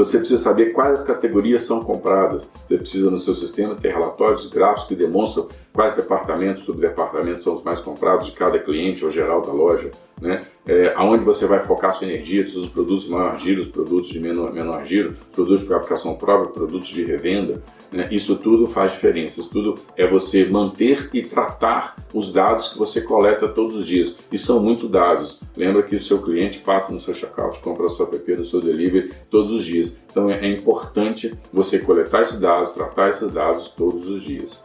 Você 0.00 0.16
precisa 0.16 0.42
saber 0.42 0.72
quais 0.72 1.02
categorias 1.02 1.60
são 1.60 1.84
compradas. 1.84 2.50
Você 2.66 2.78
precisa 2.78 3.10
no 3.10 3.18
seu 3.18 3.34
sistema 3.34 3.74
ter 3.74 3.92
relatórios 3.92 4.48
gráficos 4.48 4.88
que 4.88 4.94
demonstram 4.94 5.46
quais 5.74 5.94
departamentos, 5.94 6.62
subdepartamentos 6.62 7.42
são 7.42 7.54
os 7.54 7.62
mais 7.62 7.80
comprados 7.80 8.24
de 8.24 8.32
cada 8.32 8.58
cliente 8.58 9.04
ou 9.04 9.10
geral 9.10 9.42
da 9.42 9.52
loja, 9.52 9.90
né? 10.18 10.40
É, 10.66 10.94
aonde 10.96 11.22
você 11.22 11.46
vai 11.46 11.60
focar 11.60 11.94
sua 11.94 12.06
energia, 12.06 12.42
se 12.46 12.56
os 12.56 12.70
produtos 12.70 13.04
de 13.04 13.10
maior 13.10 13.36
giro, 13.36 13.60
os 13.60 13.68
produtos 13.68 14.08
de 14.08 14.20
menor, 14.20 14.54
menor 14.54 14.82
giro, 14.86 15.14
produtos 15.32 15.60
de 15.60 15.68
fabricação 15.68 16.14
própria, 16.14 16.48
produtos 16.50 16.88
de 16.88 17.04
revenda, 17.04 17.62
né? 17.92 18.08
isso 18.10 18.36
tudo 18.36 18.66
faz 18.66 18.92
diferença, 18.92 19.40
isso 19.40 19.50
tudo 19.50 19.74
é 19.96 20.06
você 20.06 20.46
manter 20.46 21.10
e 21.12 21.22
tratar 21.22 21.96
os 22.14 22.32
dados 22.32 22.68
que 22.68 22.78
você 22.78 23.00
coleta 23.00 23.48
todos 23.48 23.74
os 23.74 23.86
dias, 23.86 24.18
e 24.30 24.38
são 24.38 24.62
muito 24.62 24.88
dados, 24.88 25.42
lembra 25.56 25.82
que 25.82 25.96
o 25.96 26.00
seu 26.00 26.22
cliente 26.22 26.58
passa 26.60 26.92
no 26.92 27.00
seu 27.00 27.14
checkout, 27.14 27.60
compra 27.60 27.86
a 27.86 27.90
sua 27.90 28.06
app, 28.06 28.36
no 28.36 28.44
seu 28.44 28.60
delivery 28.60 29.10
todos 29.30 29.50
os 29.50 29.64
dias, 29.64 30.00
então 30.10 30.30
é, 30.30 30.46
é 30.46 30.48
importante 30.48 31.34
você 31.52 31.78
coletar 31.78 32.22
esses 32.22 32.40
dados, 32.40 32.72
tratar 32.72 33.08
esses 33.08 33.30
dados 33.30 33.68
todos 33.68 34.08
os 34.08 34.22
dias. 34.22 34.62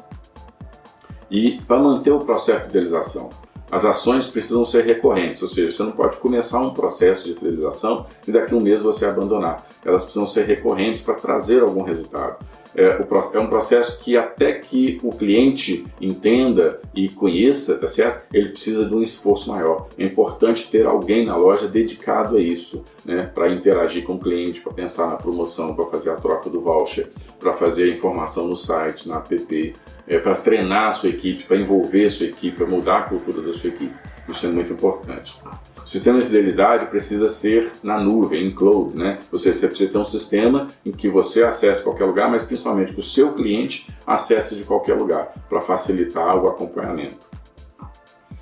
E 1.30 1.60
para 1.68 1.82
manter 1.82 2.12
o 2.12 2.20
processo 2.20 2.62
de 2.62 2.68
fidelização, 2.68 3.30
as 3.72 3.84
ações 3.84 4.28
precisam 4.28 4.64
ser 4.64 4.86
recorrentes, 4.86 5.42
ou 5.42 5.48
seja, 5.48 5.72
você 5.72 5.84
não 5.84 5.92
pode 5.92 6.18
começar 6.18 6.60
um 6.62 6.74
processo 6.74 7.26
de 7.26 7.34
fidelização 7.34 8.06
e 8.28 8.32
daqui 8.32 8.54
a 8.54 8.58
um 8.58 8.62
mês 8.62 8.84
você 8.84 9.06
abandonar. 9.06 9.68
Elas 9.84 10.04
precisam 10.04 10.28
ser 10.28 10.46
recorrentes 10.46 11.02
para 11.02 11.16
trazer 11.16 11.62
algum 11.62 11.82
resultado. 11.82 12.38
É, 12.76 13.02
é, 13.34 13.40
um 13.40 13.48
processo 13.48 14.04
que 14.04 14.18
até 14.18 14.54
que 14.54 15.00
o 15.02 15.12
cliente 15.12 15.86
entenda 16.02 16.82
e 16.94 17.08
conheça, 17.08 17.78
tá 17.78 17.88
certo? 17.88 18.28
Ele 18.34 18.50
precisa 18.50 18.86
de 18.86 18.94
um 18.94 19.02
esforço 19.02 19.50
maior. 19.50 19.88
É 19.98 20.04
importante 20.04 20.70
ter 20.70 20.86
alguém 20.86 21.26
na 21.26 21.38
loja 21.38 21.68
dedicado 21.68 22.36
a 22.36 22.42
isso, 22.42 22.84
né? 23.06 23.32
Para 23.34 23.50
interagir 23.52 24.04
com 24.04 24.16
o 24.16 24.20
cliente, 24.20 24.60
para 24.62 24.74
pensar 24.74 25.08
na 25.08 25.16
promoção, 25.16 25.74
para 25.74 25.86
fazer 25.86 26.10
a 26.10 26.16
troca 26.16 26.50
do 26.50 26.60
voucher, 26.60 27.10
para 27.40 27.54
fazer 27.54 27.86
a 27.86 27.94
informação 27.94 28.48
no 28.48 28.56
site, 28.56 29.08
na 29.08 29.18
app, 29.18 29.74
é, 30.08 30.20
para 30.20 30.36
treinar 30.36 30.90
a 30.90 30.92
sua 30.92 31.10
equipe, 31.10 31.44
para 31.44 31.58
envolver 31.58 32.04
a 32.04 32.10
sua 32.10 32.28
equipe, 32.28 32.58
para 32.58 32.68
mudar 32.68 32.98
a 32.98 33.04
cultura 33.04 33.42
da 33.42 33.54
sua 33.54 33.70
equipe. 33.70 33.96
Isso 34.28 34.46
é 34.46 34.50
muito 34.50 34.74
importante. 34.74 35.40
O 35.86 35.88
sistema 35.88 36.20
de 36.20 36.26
fidelidade 36.26 36.88
precisa 36.88 37.30
ser 37.30 37.72
na 37.84 38.00
nuvem, 38.00 38.48
em 38.48 38.56
cloud, 38.56 38.98
né? 38.98 39.20
Ou 39.32 39.38
seja, 39.38 39.56
você 39.56 39.68
precisa 39.68 39.92
ter 39.92 39.98
um 40.00 40.04
sistema 40.04 40.66
em 40.84 40.92
que 40.92 41.08
você 41.08 41.44
acesse 41.44 41.84
qualquer 41.84 42.06
lugar, 42.06 42.28
mas 42.28 42.44
principalmente 42.44 42.92
que 42.92 43.00
o 43.00 43.04
seu 43.04 43.34
cliente 43.34 43.88
acesse 44.06 44.56
de 44.56 44.64
qualquer 44.64 44.96
lugar, 44.96 45.32
para 45.48 45.62
facilitar 45.62 46.44
o 46.44 46.48
acompanhamento. 46.48 47.20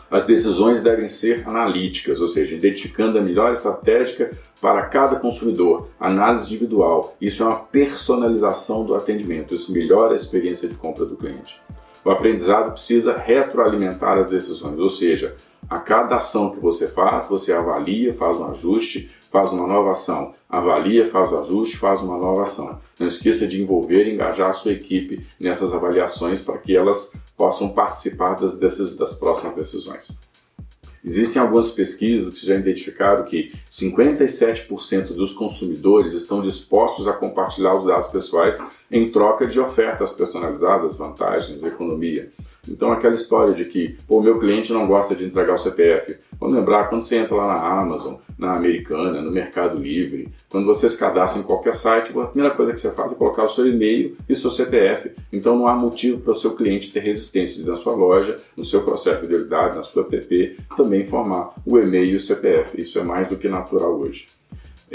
As 0.09 0.25
decisões 0.25 0.81
devem 0.81 1.05
ser 1.05 1.45
analíticas, 1.45 2.21
ou 2.21 2.29
seja, 2.29 2.55
identificando 2.55 3.19
a 3.19 3.21
melhor 3.21 3.51
estratégia 3.51 4.31
para 4.62 4.83
cada 4.83 5.17
consumidor, 5.17 5.89
análise 6.00 6.45
individual. 6.45 7.17
Isso 7.19 7.43
é 7.43 7.45
uma 7.45 7.59
personalização 7.59 8.85
do 8.85 8.95
atendimento, 8.95 9.53
isso 9.53 9.73
melhora 9.73 10.13
a 10.13 10.15
experiência 10.15 10.69
de 10.69 10.75
compra 10.75 11.03
do 11.03 11.17
cliente. 11.17 11.59
O 12.05 12.12
aprendizado 12.12 12.72
precisa 12.72 13.17
retroalimentar 13.17 14.17
as 14.17 14.27
decisões, 14.27 14.77
ou 14.77 14.89
seja, 14.89 15.36
a 15.69 15.79
cada 15.79 16.17
ação 16.17 16.51
que 16.51 16.60
você 16.60 16.88
faz, 16.88 17.29
você 17.29 17.53
avalia, 17.53 18.13
faz 18.13 18.38
um 18.38 18.48
ajuste, 18.48 19.10
faz 19.31 19.51
uma 19.53 19.65
nova 19.65 19.91
ação, 19.91 20.33
avalia, 20.50 21.10
faz 21.10 21.31
o 21.31 21.39
ajuste, 21.39 21.77
faz 21.77 22.01
uma 22.01 22.17
nova 22.17 22.43
ação. 22.43 22.79
Não 23.00 23.07
esqueça 23.07 23.48
de 23.48 23.62
envolver 23.62 24.05
e 24.05 24.13
engajar 24.13 24.50
a 24.50 24.53
sua 24.53 24.74
equipe 24.74 25.25
nessas 25.39 25.74
avaliações 25.74 26.41
para 26.41 26.57
que 26.57 26.75
elas 26.75 27.13
possam 27.38 27.69
participar 27.69 28.36
das, 28.36 28.60
das 28.60 29.15
próximas 29.15 29.55
decisões. 29.55 30.19
Existem 31.03 31.41
algumas 31.41 31.72
pesquisas 31.72 32.39
que 32.39 32.45
já 32.45 32.55
identificaram 32.55 33.25
que 33.25 33.51
57% 33.69 35.13
dos 35.13 35.33
consumidores 35.33 36.13
estão 36.13 36.41
dispostos 36.41 37.07
a 37.07 37.13
compartilhar 37.13 37.75
os 37.75 37.86
dados 37.86 38.07
pessoais 38.07 38.63
em 38.89 39.10
troca 39.10 39.45
de 39.45 39.60
ofertas 39.60 40.13
personalizadas, 40.13 40.98
vantagens, 40.98 41.62
economia. 41.62 42.31
Então, 42.69 42.91
aquela 42.91 43.13
história 43.13 43.53
de 43.53 43.65
que 43.65 43.98
o 44.07 44.22
meu 44.22 44.39
cliente 44.39 44.72
não 44.72 44.88
gosta 44.88 45.13
de 45.13 45.25
entregar 45.25 45.53
o 45.53 45.57
CPF. 45.57 46.17
Vamos 46.43 46.57
lembrar, 46.57 46.89
quando 46.89 47.03
você 47.03 47.19
entra 47.19 47.38
lá 47.38 47.47
na 47.47 47.81
Amazon, 47.81 48.15
na 48.38 48.51
Americana, 48.51 49.21
no 49.21 49.31
Mercado 49.31 49.79
Livre, 49.79 50.27
quando 50.50 50.65
você 50.65 50.89
se 50.89 50.97
cadastra 50.97 51.41
em 51.41 51.45
qualquer 51.45 51.73
site, 51.73 52.12
a 52.19 52.25
primeira 52.25 52.53
coisa 52.53 52.73
que 52.73 52.81
você 52.81 52.91
faz 52.91 53.13
é 53.13 53.15
colocar 53.15 53.43
o 53.43 53.47
seu 53.47 53.65
e-mail 53.65 54.17
e 54.27 54.35
seu 54.35 54.50
CPF. 54.50 55.13
Então, 55.31 55.57
não 55.57 55.67
há 55.69 55.73
motivo 55.73 56.19
para 56.19 56.33
o 56.33 56.35
seu 56.35 56.53
cliente 56.53 56.91
ter 56.91 57.00
resistência 57.00 57.65
na 57.65 57.77
sua 57.77 57.95
loja, 57.95 58.35
no 58.57 58.65
seu 58.65 58.83
processo 58.83 59.21
de 59.21 59.27
fidelidade, 59.27 59.77
na 59.77 59.83
sua 59.83 60.05
app, 60.12 60.57
também 60.75 61.03
informar 61.03 61.53
o 61.65 61.79
e-mail 61.79 62.12
e 62.12 62.15
o 62.15 62.19
CPF. 62.19 62.81
Isso 62.81 63.00
é 63.00 63.03
mais 63.03 63.29
do 63.29 63.38
que 63.38 63.47
natural 63.47 63.97
hoje. 63.97 64.27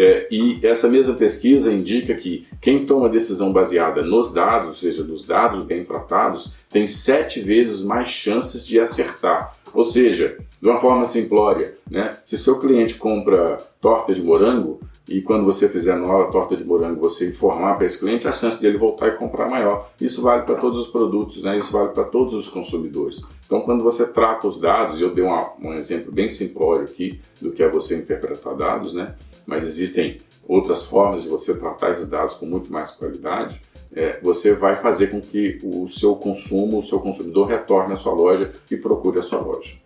É, 0.00 0.28
e 0.30 0.60
essa 0.62 0.88
mesma 0.88 1.14
pesquisa 1.14 1.72
indica 1.72 2.14
que 2.14 2.46
quem 2.60 2.86
toma 2.86 3.08
decisão 3.08 3.52
baseada 3.52 4.00
nos 4.00 4.32
dados, 4.32 4.68
ou 4.68 4.74
seja, 4.74 5.02
dos 5.02 5.26
dados 5.26 5.64
bem 5.64 5.84
tratados, 5.84 6.54
tem 6.70 6.86
sete 6.86 7.40
vezes 7.40 7.82
mais 7.82 8.08
chances 8.08 8.64
de 8.64 8.78
acertar. 8.78 9.56
Ou 9.74 9.82
seja, 9.82 10.38
de 10.62 10.68
uma 10.68 10.78
forma 10.78 11.04
simplória, 11.04 11.74
né? 11.90 12.16
se 12.24 12.38
seu 12.38 12.60
cliente 12.60 12.94
compra 12.94 13.56
torta 13.80 14.14
de 14.14 14.22
morango 14.22 14.80
e 15.08 15.22
quando 15.22 15.44
você 15.44 15.68
fizer 15.68 15.96
nova 15.96 16.30
torta 16.30 16.54
de 16.54 16.64
morango 16.64 17.00
você 17.00 17.30
informar 17.30 17.76
para 17.76 17.86
esse 17.86 17.98
cliente, 17.98 18.28
a 18.28 18.32
chance 18.32 18.60
dele 18.60 18.76
voltar 18.76 19.08
e 19.08 19.12
comprar 19.12 19.46
é 19.46 19.50
maior. 19.50 19.90
Isso 19.98 20.20
vale 20.22 20.42
para 20.42 20.56
todos 20.56 20.78
os 20.78 20.88
produtos, 20.88 21.42
né? 21.42 21.56
isso 21.56 21.72
vale 21.72 21.88
para 21.88 22.04
todos 22.04 22.34
os 22.34 22.48
consumidores. 22.48 23.22
Então, 23.46 23.62
quando 23.62 23.82
você 23.82 24.06
trata 24.12 24.46
os 24.46 24.60
dados, 24.60 25.00
e 25.00 25.02
eu 25.02 25.14
dei 25.14 25.24
uma, 25.24 25.52
um 25.58 25.74
exemplo 25.74 26.12
bem 26.12 26.28
simplório 26.28 26.84
aqui 26.84 27.20
do 27.40 27.50
que 27.52 27.62
é 27.62 27.68
você 27.68 27.96
interpretar 27.96 28.54
dados, 28.54 28.92
né? 28.92 29.14
mas 29.46 29.64
existem 29.64 30.18
outras 30.46 30.84
formas 30.84 31.22
de 31.22 31.28
você 31.28 31.56
tratar 31.58 31.90
esses 31.90 32.08
dados 32.08 32.34
com 32.34 32.44
muito 32.44 32.70
mais 32.70 32.90
qualidade, 32.92 33.62
é, 33.92 34.20
você 34.20 34.54
vai 34.54 34.74
fazer 34.74 35.08
com 35.08 35.20
que 35.20 35.58
o 35.64 35.88
seu 35.88 36.16
consumo, 36.16 36.78
o 36.78 36.82
seu 36.82 37.00
consumidor 37.00 37.48
retorne 37.48 37.94
à 37.94 37.96
sua 37.96 38.12
loja 38.12 38.52
e 38.70 38.76
procure 38.76 39.18
a 39.18 39.22
sua 39.22 39.40
loja. 39.40 39.76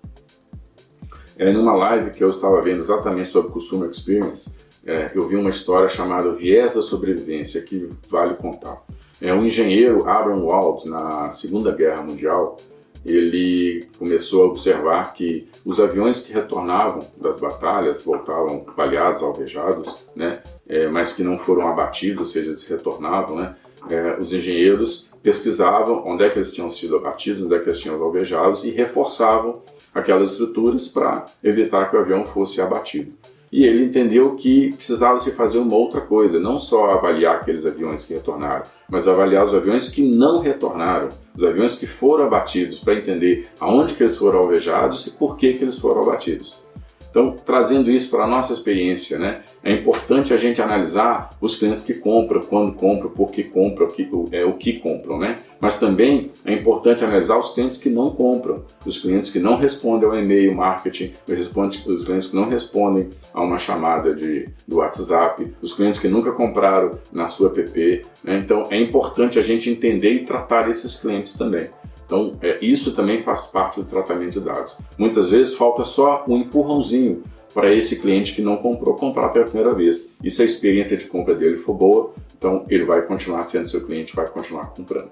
É, 1.38 1.52
numa 1.52 1.74
live 1.74 2.10
que 2.10 2.22
eu 2.22 2.30
estava 2.30 2.60
vendo 2.60 2.78
exatamente 2.78 3.28
sobre 3.28 3.52
Consumer 3.52 3.88
Experience, 3.88 4.61
é, 4.84 5.10
eu 5.14 5.28
vi 5.28 5.36
uma 5.36 5.50
história 5.50 5.88
chamada 5.88 6.32
Viés 6.32 6.74
da 6.74 6.82
Sobrevivência, 6.82 7.62
que 7.62 7.88
vale 8.08 8.34
contar. 8.34 8.82
É 9.20 9.32
um 9.32 9.44
engenheiro, 9.44 10.08
Abraham 10.08 10.42
Walds, 10.42 10.84
na 10.86 11.30
Segunda 11.30 11.70
Guerra 11.70 12.02
Mundial, 12.02 12.56
ele 13.04 13.88
começou 13.98 14.44
a 14.44 14.46
observar 14.46 15.12
que 15.12 15.48
os 15.64 15.80
aviões 15.80 16.20
que 16.20 16.32
retornavam 16.32 17.00
das 17.16 17.38
batalhas 17.40 18.04
voltavam 18.04 18.64
baleados, 18.76 19.22
alvejados, 19.22 20.06
né, 20.14 20.40
é, 20.68 20.86
mas 20.88 21.12
que 21.12 21.22
não 21.22 21.38
foram 21.38 21.68
abatidos, 21.68 22.20
ou 22.20 22.26
seja, 22.26 22.50
eles 22.50 22.66
retornavam, 22.66 23.36
né, 23.36 23.56
é, 23.90 24.20
os 24.20 24.32
engenheiros 24.32 25.10
pesquisavam 25.20 26.04
onde 26.06 26.24
é 26.24 26.30
que 26.30 26.38
eles 26.38 26.52
tinham 26.52 26.70
sido 26.70 26.96
abatidos, 26.96 27.42
onde 27.42 27.54
é 27.54 27.58
que 27.58 27.68
eles 27.68 27.80
tinham 27.80 28.00
alvejados 28.00 28.64
e 28.64 28.70
reforçavam 28.70 29.62
aquelas 29.92 30.32
estruturas 30.32 30.88
para 30.88 31.24
evitar 31.42 31.90
que 31.90 31.96
o 31.96 32.00
avião 32.00 32.24
fosse 32.24 32.60
abatido 32.60 33.12
e 33.52 33.66
ele 33.66 33.84
entendeu 33.84 34.34
que 34.34 34.72
precisava 34.72 35.18
se 35.18 35.30
fazer 35.30 35.58
uma 35.58 35.76
outra 35.76 36.00
coisa, 36.00 36.40
não 36.40 36.58
só 36.58 36.92
avaliar 36.92 37.36
aqueles 37.36 37.66
aviões 37.66 38.02
que 38.02 38.14
retornaram, 38.14 38.62
mas 38.88 39.06
avaliar 39.06 39.44
os 39.44 39.54
aviões 39.54 39.90
que 39.90 40.00
não 40.02 40.40
retornaram, 40.40 41.10
os 41.36 41.44
aviões 41.44 41.74
que 41.74 41.86
foram 41.86 42.24
abatidos, 42.24 42.80
para 42.80 42.94
entender 42.94 43.48
aonde 43.60 43.92
que 43.92 44.02
eles 44.02 44.16
foram 44.16 44.38
alvejados 44.38 45.06
e 45.06 45.10
por 45.12 45.36
que, 45.36 45.52
que 45.52 45.64
eles 45.64 45.78
foram 45.78 46.02
abatidos. 46.02 46.62
Então, 47.12 47.36
trazendo 47.44 47.90
isso 47.90 48.08
para 48.08 48.24
a 48.24 48.26
nossa 48.26 48.54
experiência, 48.54 49.18
né, 49.18 49.42
é 49.62 49.70
importante 49.70 50.32
a 50.32 50.36
gente 50.38 50.62
analisar 50.62 51.28
os 51.42 51.56
clientes 51.56 51.82
que 51.82 51.92
compram, 51.92 52.40
quando 52.40 52.72
compram, 52.72 53.10
por 53.10 53.30
que 53.30 53.44
compram, 53.44 53.86
o 53.86 53.90
que, 53.90 54.08
é, 54.32 54.44
o 54.46 54.54
que 54.54 54.78
compram, 54.78 55.18
né? 55.18 55.36
Mas 55.60 55.78
também 55.78 56.30
é 56.42 56.54
importante 56.54 57.04
analisar 57.04 57.38
os 57.38 57.52
clientes 57.52 57.76
que 57.76 57.90
não 57.90 58.12
compram, 58.12 58.64
os 58.86 58.98
clientes 58.98 59.28
que 59.28 59.38
não 59.38 59.56
respondem 59.56 60.08
ao 60.08 60.16
e-mail 60.16 60.54
marketing, 60.54 61.12
os 61.28 62.04
clientes 62.04 62.28
que 62.28 62.36
não 62.36 62.48
respondem 62.48 63.10
a 63.34 63.42
uma 63.42 63.58
chamada 63.58 64.14
de, 64.14 64.48
do 64.66 64.78
WhatsApp, 64.78 65.52
os 65.60 65.74
clientes 65.74 66.00
que 66.00 66.08
nunca 66.08 66.32
compraram 66.32 66.98
na 67.12 67.28
sua 67.28 67.48
app. 67.48 68.06
Né? 68.24 68.38
Então, 68.38 68.66
é 68.70 68.80
importante 68.80 69.38
a 69.38 69.42
gente 69.42 69.68
entender 69.68 70.12
e 70.12 70.24
tratar 70.24 70.70
esses 70.70 70.98
clientes 70.98 71.34
também. 71.34 71.68
Então, 72.12 72.36
é, 72.42 72.58
isso 72.60 72.92
também 72.92 73.22
faz 73.22 73.46
parte 73.46 73.80
do 73.80 73.86
tratamento 73.86 74.32
de 74.32 74.40
dados. 74.40 74.76
Muitas 74.98 75.30
vezes 75.30 75.54
falta 75.54 75.82
só 75.82 76.26
um 76.28 76.36
empurrãozinho 76.36 77.22
para 77.54 77.74
esse 77.74 78.00
cliente 78.02 78.34
que 78.34 78.42
não 78.42 78.58
comprou 78.58 78.94
comprar 78.94 79.30
pela 79.30 79.46
primeira 79.46 79.72
vez. 79.72 80.14
E 80.22 80.28
se 80.28 80.42
a 80.42 80.44
experiência 80.44 80.94
de 80.94 81.06
compra 81.06 81.34
dele 81.34 81.56
for 81.56 81.72
boa, 81.72 82.12
então 82.36 82.66
ele 82.68 82.84
vai 82.84 83.00
continuar 83.00 83.44
sendo 83.44 83.66
seu 83.66 83.86
cliente, 83.86 84.14
vai 84.14 84.28
continuar 84.28 84.66
comprando. 84.74 85.08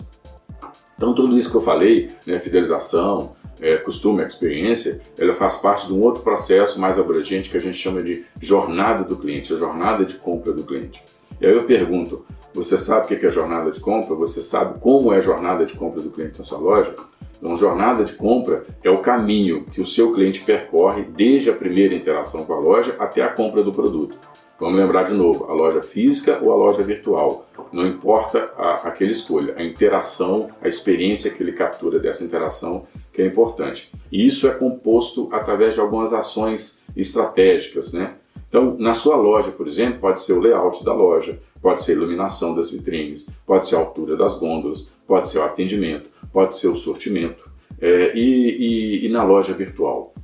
Então, 0.94 1.14
tudo 1.14 1.38
isso 1.38 1.50
que 1.50 1.56
eu 1.56 1.62
falei, 1.62 2.10
né, 2.26 2.38
fidelização, 2.38 3.34
é, 3.58 3.76
costume, 3.76 4.22
experiência, 4.22 5.00
ela 5.18 5.34
faz 5.34 5.56
parte 5.56 5.86
de 5.86 5.94
um 5.94 6.02
outro 6.02 6.22
processo 6.22 6.78
mais 6.78 6.98
abrangente 6.98 7.48
que 7.48 7.56
a 7.56 7.60
gente 7.60 7.78
chama 7.78 8.02
de 8.02 8.26
jornada 8.38 9.04
do 9.04 9.16
cliente, 9.16 9.54
a 9.54 9.56
jornada 9.56 10.04
de 10.04 10.16
compra 10.16 10.52
do 10.52 10.64
cliente. 10.64 11.02
E 11.40 11.46
aí 11.46 11.54
eu 11.54 11.64
pergunto, 11.64 12.26
você 12.52 12.76
sabe 12.76 13.04
o 13.04 13.18
que 13.18 13.26
é 13.26 13.30
jornada 13.30 13.70
de 13.70 13.80
compra? 13.80 14.14
Você 14.14 14.42
sabe 14.42 14.78
como 14.80 15.12
é 15.12 15.18
a 15.18 15.20
jornada 15.20 15.64
de 15.64 15.74
compra 15.74 16.02
do 16.02 16.10
cliente 16.10 16.38
na 16.38 16.44
sua 16.44 16.58
loja? 16.58 16.94
Então, 17.38 17.56
jornada 17.56 18.04
de 18.04 18.12
compra 18.14 18.66
é 18.84 18.90
o 18.90 18.98
caminho 18.98 19.64
que 19.64 19.80
o 19.80 19.86
seu 19.86 20.12
cliente 20.12 20.42
percorre 20.42 21.02
desde 21.02 21.48
a 21.48 21.54
primeira 21.54 21.94
interação 21.94 22.44
com 22.44 22.52
a 22.52 22.58
loja 22.58 22.96
até 22.98 23.22
a 23.22 23.30
compra 23.30 23.62
do 23.62 23.72
produto. 23.72 24.16
Vamos 24.58 24.78
lembrar 24.78 25.04
de 25.04 25.14
novo, 25.14 25.50
a 25.50 25.54
loja 25.54 25.82
física 25.82 26.38
ou 26.42 26.52
a 26.52 26.54
loja 26.54 26.82
virtual. 26.82 27.46
Não 27.72 27.86
importa 27.86 28.50
a, 28.58 28.88
a 28.88 28.90
que 28.90 29.02
ele 29.02 29.12
escolha, 29.12 29.54
a 29.56 29.62
interação, 29.62 30.48
a 30.60 30.68
experiência 30.68 31.30
que 31.30 31.42
ele 31.42 31.52
captura 31.52 31.98
dessa 31.98 32.22
interação 32.22 32.86
que 33.10 33.22
é 33.22 33.26
importante. 33.26 33.90
E 34.12 34.26
isso 34.26 34.46
é 34.46 34.50
composto 34.50 35.30
através 35.32 35.74
de 35.74 35.80
algumas 35.80 36.12
ações 36.12 36.84
estratégicas, 36.94 37.94
né? 37.94 38.16
Então, 38.50 38.76
na 38.78 38.92
sua 38.92 39.16
loja, 39.16 39.50
por 39.50 39.66
exemplo, 39.66 40.00
pode 40.00 40.20
ser 40.20 40.34
o 40.34 40.40
layout 40.40 40.84
da 40.84 40.92
loja, 40.92 41.38
pode 41.60 41.82
ser 41.82 41.92
a 41.92 41.94
iluminação 41.96 42.54
das 42.54 42.70
vitrines, 42.70 43.28
pode 43.46 43.68
ser 43.68 43.76
a 43.76 43.80
altura 43.80 44.16
das 44.16 44.38
gôndolas, 44.38 44.92
pode 45.06 45.28
ser 45.28 45.38
o 45.38 45.44
atendimento, 45.44 46.08
pode 46.32 46.56
ser 46.56 46.68
o 46.68 46.76
sortimento. 46.76 47.50
É, 47.80 48.16
e, 48.16 49.00
e, 49.00 49.06
e, 49.06 49.08
na 49.08 49.22
loja 49.22 49.54
virtual? 49.54 50.14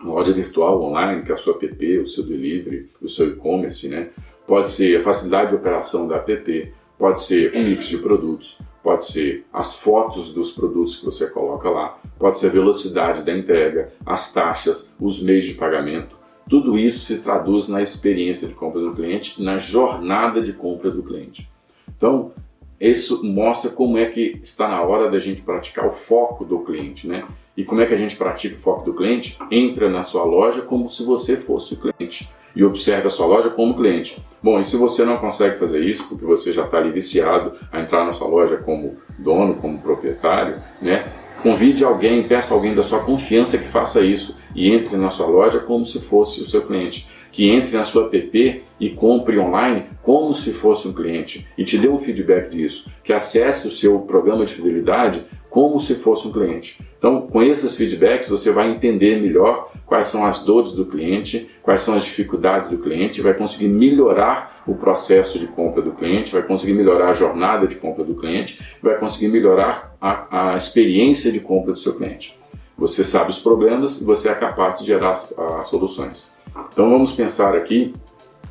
Na 0.00 0.12
loja 0.12 0.32
virtual 0.32 0.82
online, 0.82 1.22
que 1.22 1.30
é 1.30 1.34
a 1.34 1.36
sua 1.36 1.54
app, 1.54 1.98
o 1.98 2.06
seu 2.06 2.24
delivery, 2.24 2.88
o 3.00 3.08
seu 3.08 3.28
e-commerce, 3.28 3.88
né? 3.88 4.10
pode 4.50 4.68
ser 4.68 4.98
a 4.98 5.02
facilidade 5.04 5.50
de 5.50 5.54
operação 5.54 6.08
da 6.08 6.16
app, 6.16 6.72
pode 6.98 7.22
ser 7.22 7.54
um 7.54 7.62
mix 7.62 7.86
de 7.86 7.98
produtos, 7.98 8.58
pode 8.82 9.06
ser 9.06 9.46
as 9.52 9.80
fotos 9.80 10.34
dos 10.34 10.50
produtos 10.50 10.96
que 10.96 11.04
você 11.04 11.28
coloca 11.28 11.70
lá, 11.70 12.00
pode 12.18 12.36
ser 12.36 12.48
a 12.48 12.50
velocidade 12.50 13.22
da 13.22 13.32
entrega, 13.32 13.92
as 14.04 14.32
taxas, 14.34 14.96
os 14.98 15.22
meios 15.22 15.46
de 15.46 15.54
pagamento. 15.54 16.16
Tudo 16.50 16.76
isso 16.76 16.98
se 17.06 17.22
traduz 17.22 17.68
na 17.68 17.80
experiência 17.80 18.48
de 18.48 18.54
compra 18.54 18.80
do 18.80 18.92
cliente, 18.92 19.40
na 19.40 19.56
jornada 19.56 20.42
de 20.42 20.52
compra 20.52 20.90
do 20.90 21.00
cliente. 21.00 21.48
Então, 21.96 22.32
isso 22.80 23.24
mostra 23.24 23.70
como 23.70 23.96
é 23.96 24.06
que 24.06 24.40
está 24.42 24.66
na 24.66 24.82
hora 24.82 25.08
da 25.08 25.18
gente 25.18 25.42
praticar 25.42 25.86
o 25.86 25.92
foco 25.92 26.44
do 26.44 26.58
cliente, 26.58 27.06
né? 27.06 27.24
E 27.56 27.62
como 27.62 27.80
é 27.80 27.86
que 27.86 27.94
a 27.94 27.96
gente 27.96 28.16
pratica 28.16 28.56
o 28.56 28.58
foco 28.58 28.84
do 28.84 28.94
cliente? 28.94 29.38
Entra 29.48 29.88
na 29.88 30.02
sua 30.02 30.24
loja 30.24 30.62
como 30.62 30.88
se 30.88 31.04
você 31.04 31.36
fosse 31.36 31.74
o 31.74 31.76
cliente 31.76 32.28
e 32.56 32.64
observe 32.64 33.06
a 33.06 33.10
sua 33.10 33.26
loja 33.26 33.50
como 33.50 33.76
cliente. 33.76 34.20
Bom, 34.42 34.58
e 34.58 34.64
se 34.64 34.76
você 34.76 35.04
não 35.04 35.18
consegue 35.18 35.56
fazer 35.56 35.84
isso 35.84 36.08
porque 36.08 36.24
você 36.24 36.52
já 36.52 36.64
está 36.64 36.78
ali 36.78 36.90
viciado 36.90 37.52
a 37.70 37.80
entrar 37.80 38.04
na 38.04 38.12
sua 38.12 38.26
loja 38.26 38.56
como 38.56 38.96
dono, 39.16 39.54
como 39.54 39.78
proprietário, 39.78 40.56
né? 40.82 41.04
Convide 41.42 41.82
alguém, 41.84 42.22
peça 42.22 42.52
alguém 42.52 42.74
da 42.74 42.82
sua 42.82 43.00
confiança 43.00 43.56
que 43.56 43.64
faça 43.64 44.02
isso 44.02 44.36
e 44.54 44.70
entre 44.70 44.94
na 44.98 45.08
sua 45.08 45.26
loja 45.26 45.58
como 45.58 45.86
se 45.86 45.98
fosse 45.98 46.42
o 46.42 46.46
seu 46.46 46.60
cliente. 46.62 47.08
Que 47.32 47.48
entre 47.48 47.74
na 47.76 47.84
sua 47.84 48.10
app 48.12 48.62
e 48.78 48.90
compre 48.90 49.38
online 49.38 49.86
como 50.02 50.34
se 50.34 50.52
fosse 50.52 50.86
um 50.86 50.92
cliente 50.92 51.46
e 51.56 51.64
te 51.64 51.78
dê 51.78 51.88
um 51.88 51.98
feedback 51.98 52.50
disso. 52.50 52.90
Que 53.02 53.12
acesse 53.12 53.68
o 53.68 53.70
seu 53.70 54.00
programa 54.00 54.44
de 54.44 54.52
fidelidade 54.52 55.22
como 55.48 55.80
se 55.80 55.94
fosse 55.94 56.28
um 56.28 56.32
cliente. 56.32 56.78
Então, 56.98 57.22
com 57.22 57.42
esses 57.42 57.74
feedbacks, 57.74 58.28
você 58.28 58.52
vai 58.52 58.70
entender 58.70 59.20
melhor 59.20 59.72
quais 59.86 60.06
são 60.06 60.26
as 60.26 60.44
dores 60.44 60.72
do 60.72 60.84
cliente, 60.84 61.50
quais 61.62 61.80
são 61.80 61.94
as 61.94 62.04
dificuldades 62.04 62.68
do 62.68 62.78
cliente, 62.78 63.22
vai 63.22 63.32
conseguir 63.32 63.68
melhorar 63.68 64.62
o 64.66 64.74
processo 64.74 65.38
de 65.38 65.46
compra 65.46 65.79
cliente, 66.00 66.32
vai 66.32 66.42
conseguir 66.42 66.72
melhorar 66.72 67.10
a 67.10 67.12
jornada 67.12 67.66
de 67.66 67.76
compra 67.76 68.02
do 68.02 68.14
cliente, 68.14 68.58
vai 68.82 68.98
conseguir 68.98 69.28
melhorar 69.28 69.94
a, 70.00 70.52
a 70.52 70.56
experiência 70.56 71.30
de 71.30 71.38
compra 71.38 71.72
do 71.72 71.78
seu 71.78 71.94
cliente. 71.94 72.36
Você 72.76 73.04
sabe 73.04 73.30
os 73.30 73.38
problemas 73.38 74.00
e 74.00 74.04
você 74.04 74.30
é 74.30 74.34
capaz 74.34 74.80
de 74.80 74.86
gerar 74.86 75.10
as, 75.10 75.38
as 75.38 75.66
soluções. 75.66 76.32
Então, 76.72 76.90
vamos 76.90 77.12
pensar 77.12 77.54
aqui 77.54 77.94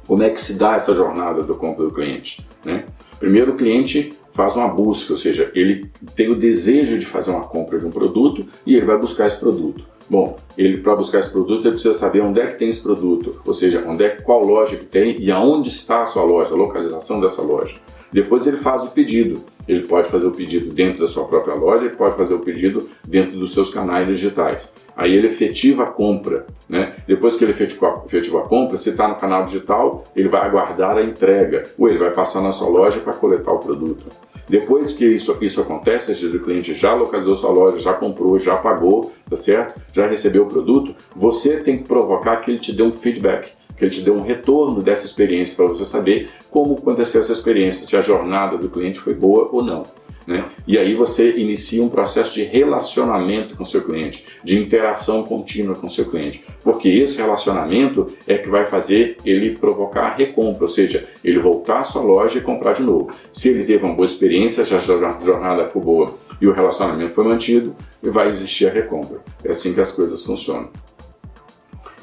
como 0.07 0.23
é 0.23 0.29
que 0.29 0.39
se 0.39 0.57
dá 0.57 0.75
essa 0.75 0.93
jornada 0.93 1.43
da 1.43 1.53
compra 1.53 1.83
do 1.83 1.91
cliente. 1.91 2.47
Né? 2.63 2.85
Primeiro, 3.19 3.53
o 3.53 3.55
cliente 3.55 4.13
faz 4.33 4.55
uma 4.55 4.67
busca, 4.67 5.13
ou 5.13 5.17
seja, 5.17 5.51
ele 5.53 5.91
tem 6.15 6.29
o 6.29 6.35
desejo 6.35 6.97
de 6.97 7.05
fazer 7.05 7.31
uma 7.31 7.41
compra 7.41 7.77
de 7.77 7.85
um 7.85 7.91
produto 7.91 8.47
e 8.65 8.75
ele 8.75 8.85
vai 8.85 8.97
buscar 8.97 9.25
esse 9.25 9.39
produto. 9.39 9.83
Bom, 10.09 10.37
ele 10.57 10.79
para 10.79 10.95
buscar 10.95 11.19
esse 11.19 11.31
produto 11.31 11.61
ele 11.61 11.73
precisa 11.73 11.93
saber 11.93 12.21
onde 12.21 12.39
é 12.39 12.47
que 12.47 12.57
tem 12.57 12.69
esse 12.69 12.81
produto, 12.81 13.41
ou 13.45 13.53
seja, 13.53 13.83
onde 13.87 14.03
é 14.03 14.09
qual 14.09 14.43
loja 14.43 14.75
que 14.75 14.85
tem 14.85 15.21
e 15.21 15.29
aonde 15.29 15.69
está 15.69 16.01
a 16.01 16.05
sua 16.05 16.23
loja, 16.23 16.53
a 16.53 16.57
localização 16.57 17.19
dessa 17.19 17.41
loja. 17.41 17.75
Depois 18.11 18.47
ele 18.47 18.57
faz 18.57 18.83
o 18.83 18.89
pedido. 18.89 19.43
Ele 19.67 19.87
pode 19.87 20.09
fazer 20.09 20.25
o 20.25 20.31
pedido 20.31 20.73
dentro 20.73 21.01
da 21.01 21.07
sua 21.07 21.27
própria 21.27 21.53
loja, 21.53 21.85
ele 21.85 21.95
pode 21.95 22.17
fazer 22.17 22.33
o 22.33 22.39
pedido 22.39 22.89
dentro 23.07 23.37
dos 23.37 23.53
seus 23.53 23.71
canais 23.71 24.07
digitais. 24.07 24.75
Aí 24.97 25.13
ele 25.13 25.27
efetiva 25.27 25.83
a 25.83 25.85
compra. 25.85 26.47
Né? 26.67 26.95
Depois 27.07 27.35
que 27.35 27.45
ele 27.45 27.51
efetiva, 27.51 28.39
a 28.39 28.41
compra, 28.47 28.77
se 28.77 28.89
está 28.89 29.07
no 29.07 29.15
canal 29.15 29.45
digital, 29.45 30.05
ele 30.15 30.27
vai 30.27 30.41
aguardar 30.41 30.97
a 30.97 31.03
entrega, 31.03 31.65
ou 31.77 31.87
ele 31.87 31.99
vai 31.99 32.11
passar 32.11 32.41
na 32.41 32.51
sua 32.51 32.67
loja 32.67 32.99
para 32.99 33.13
coletar 33.13 33.51
o 33.51 33.59
produto. 33.59 34.05
Depois 34.49 34.93
que 34.93 35.05
isso, 35.05 35.37
isso 35.41 35.61
acontece, 35.61 36.15
seja, 36.15 36.35
o 36.35 36.43
cliente 36.43 36.73
já 36.73 36.93
localizou 36.93 37.35
sua 37.35 37.51
loja, 37.51 37.77
já 37.77 37.93
comprou, 37.93 38.39
já 38.39 38.57
pagou, 38.57 39.11
tá 39.29 39.35
certo? 39.35 39.79
Já 39.93 40.07
recebeu 40.07 40.43
o 40.43 40.47
produto, 40.47 40.95
você 41.15 41.57
tem 41.57 41.77
que 41.77 41.83
provocar 41.83 42.37
que 42.37 42.49
ele 42.49 42.59
te 42.59 42.73
dê 42.73 42.81
um 42.81 42.91
feedback 42.91 43.58
que 43.79 43.85
ele 43.85 43.91
te 43.91 44.01
dê 44.01 44.11
um 44.11 44.21
retorno 44.21 44.83
dessa 44.83 45.05
experiência 45.05 45.55
para 45.55 45.67
você 45.67 45.85
saber 45.85 46.29
como 46.51 46.73
aconteceu 46.73 47.21
essa 47.21 47.31
experiência, 47.31 47.87
se 47.87 47.95
a 47.95 48.01
jornada 48.01 48.57
do 48.57 48.69
cliente 48.69 48.99
foi 48.99 49.13
boa 49.13 49.47
ou 49.51 49.63
não. 49.63 49.83
Né? 50.27 50.45
E 50.67 50.77
aí 50.77 50.93
você 50.93 51.31
inicia 51.31 51.81
um 51.81 51.89
processo 51.89 52.35
de 52.35 52.43
relacionamento 52.43 53.55
com 53.55 53.65
seu 53.65 53.81
cliente, 53.81 54.23
de 54.43 54.59
interação 54.59 55.23
contínua 55.23 55.75
com 55.75 55.89
seu 55.89 56.05
cliente, 56.05 56.43
porque 56.61 56.87
esse 56.87 57.17
relacionamento 57.17 58.05
é 58.27 58.37
que 58.37 58.47
vai 58.47 58.65
fazer 58.65 59.17
ele 59.25 59.57
provocar 59.57 60.15
recompra, 60.15 60.65
ou 60.65 60.67
seja, 60.67 61.07
ele 61.23 61.39
voltar 61.39 61.79
à 61.79 61.83
sua 61.83 62.03
loja 62.03 62.37
e 62.37 62.41
comprar 62.41 62.73
de 62.73 62.83
novo. 62.83 63.09
Se 63.31 63.49
ele 63.49 63.63
teve 63.63 63.83
uma 63.83 63.95
boa 63.95 64.05
experiência, 64.05 64.63
já 64.65 64.77
a 64.77 65.19
jornada 65.19 65.67
foi 65.69 65.81
boa 65.81 66.15
e 66.39 66.47
o 66.47 66.53
relacionamento 66.53 67.09
foi 67.11 67.23
mantido, 67.23 67.75
vai 68.03 68.27
existir 68.27 68.67
a 68.67 68.71
recompra. 68.71 69.21
É 69.43 69.49
assim 69.49 69.73
que 69.73 69.81
as 69.81 69.91
coisas 69.91 70.23
funcionam. 70.23 70.69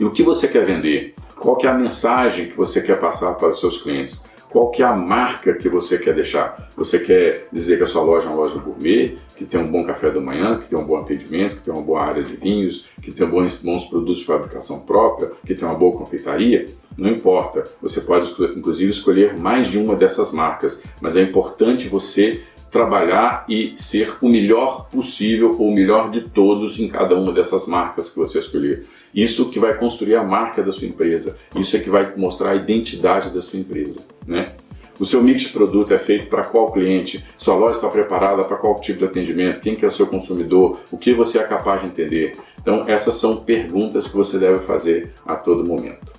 E 0.01 0.05
o 0.05 0.11
que 0.11 0.23
você 0.23 0.49
quer 0.49 0.65
vender? 0.67 1.15
Qual 1.38 1.57
que 1.57 1.66
é 1.66 1.70
a 1.70 1.75
mensagem 1.75 2.46
que 2.49 2.57
você 2.57 2.81
quer 2.81 2.99
passar 2.99 3.35
para 3.35 3.51
os 3.51 3.61
seus 3.61 3.77
clientes? 3.83 4.27
Qual 4.49 4.70
que 4.70 4.83
é 4.83 4.87
a 4.87 4.96
marca 4.96 5.53
que 5.53 5.68
você 5.68 5.99
quer 5.99 6.14
deixar? 6.14 6.70
Você 6.77 6.99
quer 6.99 7.46
dizer 7.53 7.77
que 7.77 7.83
a 7.83 7.87
sua 7.87 8.03
loja 8.03 8.27
é 8.27 8.29
uma 8.31 8.38
loja 8.38 8.59
gourmet, 8.59 9.18
que 9.37 9.44
tem 9.44 9.61
um 9.61 9.70
bom 9.70 9.85
café 9.85 10.11
da 10.11 10.20
manhã, 10.20 10.59
que 10.59 10.68
tem 10.68 10.79
um 10.79 10.85
bom 10.85 10.96
atendimento, 10.96 11.57
que 11.57 11.62
tem 11.62 11.75
uma 11.75 11.83
boa 11.83 12.03
área 12.03 12.22
de 12.22 12.37
vinhos, 12.37 12.88
que 13.03 13.12
tem 13.12 13.27
bons, 13.27 13.57
bons 13.57 13.85
produtos 13.85 14.18
de 14.18 14.25
fabricação 14.25 14.81
própria, 14.81 15.31
que 15.44 15.55
tem 15.55 15.68
uma 15.68 15.77
boa 15.77 15.99
confeitaria? 15.99 16.66
Não 16.96 17.11
importa. 17.11 17.64
Você 17.83 18.01
pode, 18.01 18.31
inclusive, 18.57 18.90
escolher 18.90 19.37
mais 19.37 19.68
de 19.68 19.79
uma 19.79 19.94
dessas 19.94 20.33
marcas, 20.33 20.85
mas 21.03 21.16
é 21.16 21.22
importante 21.22 21.87
você 21.87 22.42
trabalhar 22.77 23.47
e 23.49 23.73
ser 23.79 24.19
o 24.21 24.29
melhor 24.29 24.87
possível 24.91 25.57
ou 25.59 25.69
o 25.69 25.75
melhor 25.75 26.11
de 26.11 26.21
todos 26.21 26.79
em 26.79 26.89
cada 26.89 27.17
uma 27.17 27.33
dessas 27.33 27.67
marcas 27.67 28.11
que 28.11 28.19
você 28.19 28.39
escolher. 28.39 28.85
Isso 29.15 29.51
que 29.51 29.59
vai 29.59 29.79
construir 29.79 30.15
a 30.17 30.23
marca 30.23 30.62
da 30.62 30.71
sua 30.71 30.87
empresa, 30.87 31.39
isso 31.57 31.75
é 31.75 31.81
que 31.81 31.89
vai 31.89 32.15
mostrar 32.17 32.51
a 32.51 32.55
identidade 32.55 33.31
da 33.31 33.41
sua 33.41 33.59
empresa, 33.59 34.03
né? 34.27 34.53
O 35.01 35.07
seu 35.07 35.23
mix 35.23 35.43
de 35.43 35.49
produto 35.51 35.93
é 35.93 35.99
feito 35.99 36.29
para 36.29 36.45
qual 36.45 36.71
cliente? 36.71 37.25
Sua 37.37 37.55
loja 37.55 37.79
está 37.79 37.89
preparada 37.89 38.45
para 38.45 38.57
qual 38.57 38.79
tipo 38.81 38.99
de 38.99 39.05
atendimento? 39.07 39.61
Quem 39.61 39.75
que 39.75 39.85
é 39.85 39.89
o 39.89 39.93
seu 39.93 40.07
consumidor? 40.07 40.81
O 40.91 40.99
que 40.99 41.12
você 41.15 41.39
é 41.39 41.45
capaz 41.45 41.83
de 41.83 41.89
entender? 41.89 42.37
Então, 42.61 42.85
essas 42.87 43.15
são 43.15 43.37
perguntas 43.37 44.09
que 44.09 44.17
você 44.17 44.39
deve 44.39 44.61
fazer 44.61 45.12
a 45.27 45.35
todo 45.35 45.67
momento. 45.67 46.12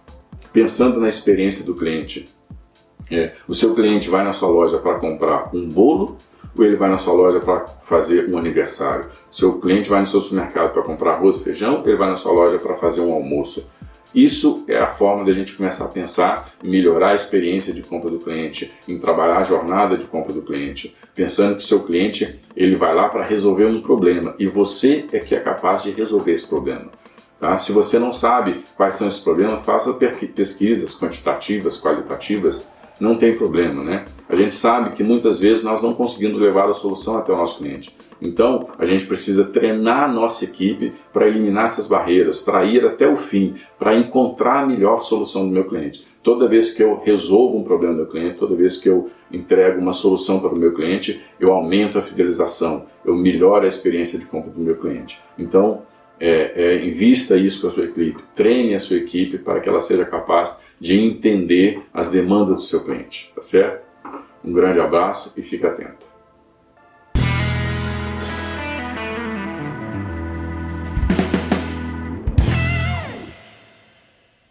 Pensando 0.54 1.00
na 1.00 1.10
experiência 1.10 1.66
do 1.66 1.76
cliente, 1.76 2.30
é, 3.12 3.32
o 3.48 3.56
seu 3.56 3.74
cliente 3.74 4.10
vai 4.10 4.24
na 4.24 4.34
sua 4.34 4.50
loja 4.50 4.78
para 4.78 5.00
comprar 5.00 5.50
um 5.56 5.68
bolo 5.68 6.16
ele 6.64 6.76
vai 6.76 6.90
na 6.90 6.98
sua 6.98 7.14
loja 7.14 7.40
para 7.40 7.66
fazer 7.82 8.30
um 8.30 8.38
aniversário? 8.38 9.10
Seu 9.32 9.60
cliente 9.60 9.90
vai 9.90 10.02
no 10.02 10.08
seu 10.08 10.22
supermercado 10.22 10.74
para 10.74 10.82
comprar 10.82 11.14
arroz 11.14 11.38
e 11.38 11.44
feijão, 11.44 11.84
ele 11.86 11.96
vai 11.96 12.10
na 12.10 12.18
sua 12.18 12.32
loja 12.32 12.58
para 12.58 12.76
fazer 12.76 13.02
um 13.02 13.14
almoço. 13.14 13.70
Isso 14.16 14.64
é 14.68 14.78
a 14.78 14.88
forma 14.88 15.26
da 15.26 15.34
gente 15.34 15.54
começar 15.54 15.86
a 15.86 15.90
pensar 15.90 16.50
em 16.64 16.70
melhorar 16.70 17.10
a 17.10 17.16
experiência 17.16 17.74
de 17.74 17.82
compra 17.84 18.10
do 18.10 18.20
cliente, 18.20 18.72
em 18.88 18.98
trabalhar 18.98 19.38
a 19.38 19.44
jornada 19.44 19.98
de 19.98 20.06
compra 20.06 20.34
do 20.34 20.42
cliente, 20.42 20.96
pensando 21.14 21.58
que 21.58 21.64
seu 21.64 21.84
cliente 21.84 22.40
ele 22.56 22.76
vai 22.76 22.96
lá 22.96 23.10
para 23.10 23.24
resolver 23.24 23.66
um 23.66 23.82
problema 23.82 24.34
e 24.40 24.48
você 24.48 25.06
é 25.12 25.20
que 25.20 25.36
é 25.36 25.40
capaz 25.40 25.84
de 25.84 25.92
resolver 25.92 26.32
esse 26.32 26.48
problema. 26.48 26.90
Tá? 27.40 27.58
Se 27.58 27.72
você 27.72 28.00
não 28.00 28.12
sabe 28.12 28.64
quais 28.76 28.96
são 28.96 29.08
esses 29.08 29.20
problemas, 29.20 29.64
faça 29.64 29.94
pesquisas 29.94 31.00
quantitativas, 31.00 31.80
qualitativas 31.80 32.68
não 33.00 33.16
tem 33.16 33.36
problema, 33.36 33.84
né? 33.84 34.06
A 34.28 34.36
gente 34.36 34.54
sabe 34.54 34.92
que 34.92 35.04
muitas 35.04 35.40
vezes 35.40 35.64
nós 35.64 35.82
não 35.82 35.94
conseguimos 35.94 36.40
levar 36.40 36.70
a 36.70 36.74
solução 36.74 37.18
até 37.18 37.32
o 37.32 37.38
nosso 37.38 37.60
cliente. 37.60 37.96
Então, 38.22 38.68
a 38.78 38.86
gente 38.86 39.06
precisa 39.06 39.52
treinar 39.52 40.04
a 40.04 40.12
nossa 40.12 40.44
equipe 40.44 40.94
para 41.14 41.28
eliminar 41.28 41.66
essas 41.66 41.88
barreiras, 41.88 42.40
para 42.40 42.66
ir 42.66 42.84
até 42.86 43.08
o 43.08 43.16
fim, 43.16 43.54
para 43.78 43.96
encontrar 43.96 44.64
a 44.64 44.66
melhor 44.66 45.04
solução 45.04 45.46
do 45.46 45.54
meu 45.54 45.66
cliente. 45.66 46.06
Toda 46.24 46.48
vez 46.48 46.74
que 46.74 46.84
eu 46.84 47.00
resolvo 47.04 47.58
um 47.58 47.64
problema 47.64 47.94
do 47.94 48.02
meu 48.02 48.08
cliente, 48.08 48.40
toda 48.40 48.56
vez 48.56 48.78
que 48.78 48.90
eu 48.90 49.10
entrego 49.32 49.80
uma 49.80 49.94
solução 49.94 50.40
para 50.40 50.50
o 50.50 50.60
meu 50.60 50.74
cliente, 50.74 51.22
eu 51.40 51.54
aumento 51.54 51.98
a 51.98 52.02
fidelização, 52.02 52.86
eu 53.06 53.16
melhoro 53.16 53.66
a 53.66 53.68
experiência 53.68 54.18
de 54.18 54.26
compra 54.26 54.52
do 54.52 54.60
meu 54.60 54.76
cliente. 54.76 55.20
Então, 55.38 55.84
é, 56.20 56.52
é, 56.56 56.86
invista 56.86 57.38
isso 57.38 57.62
com 57.62 57.68
a 57.68 57.72
sua 57.72 57.86
equipe, 57.86 58.22
treine 58.36 58.76
a 58.76 58.80
sua 58.80 58.98
equipe 58.98 59.38
para 59.38 59.60
que 59.60 59.70
ela 59.70 59.82
seja 59.82 60.06
capaz 60.06 60.62
de 60.80 61.00
entender 61.00 61.82
as 61.94 62.10
demandas 62.10 62.56
do 62.56 62.62
seu 62.62 62.84
cliente, 62.84 63.32
tá 63.36 63.42
certo? 63.42 63.86
Um 64.44 64.54
grande 64.54 64.80
abraço 64.80 65.34
e 65.36 65.42
fique 65.42 65.66
atento. 65.66 66.17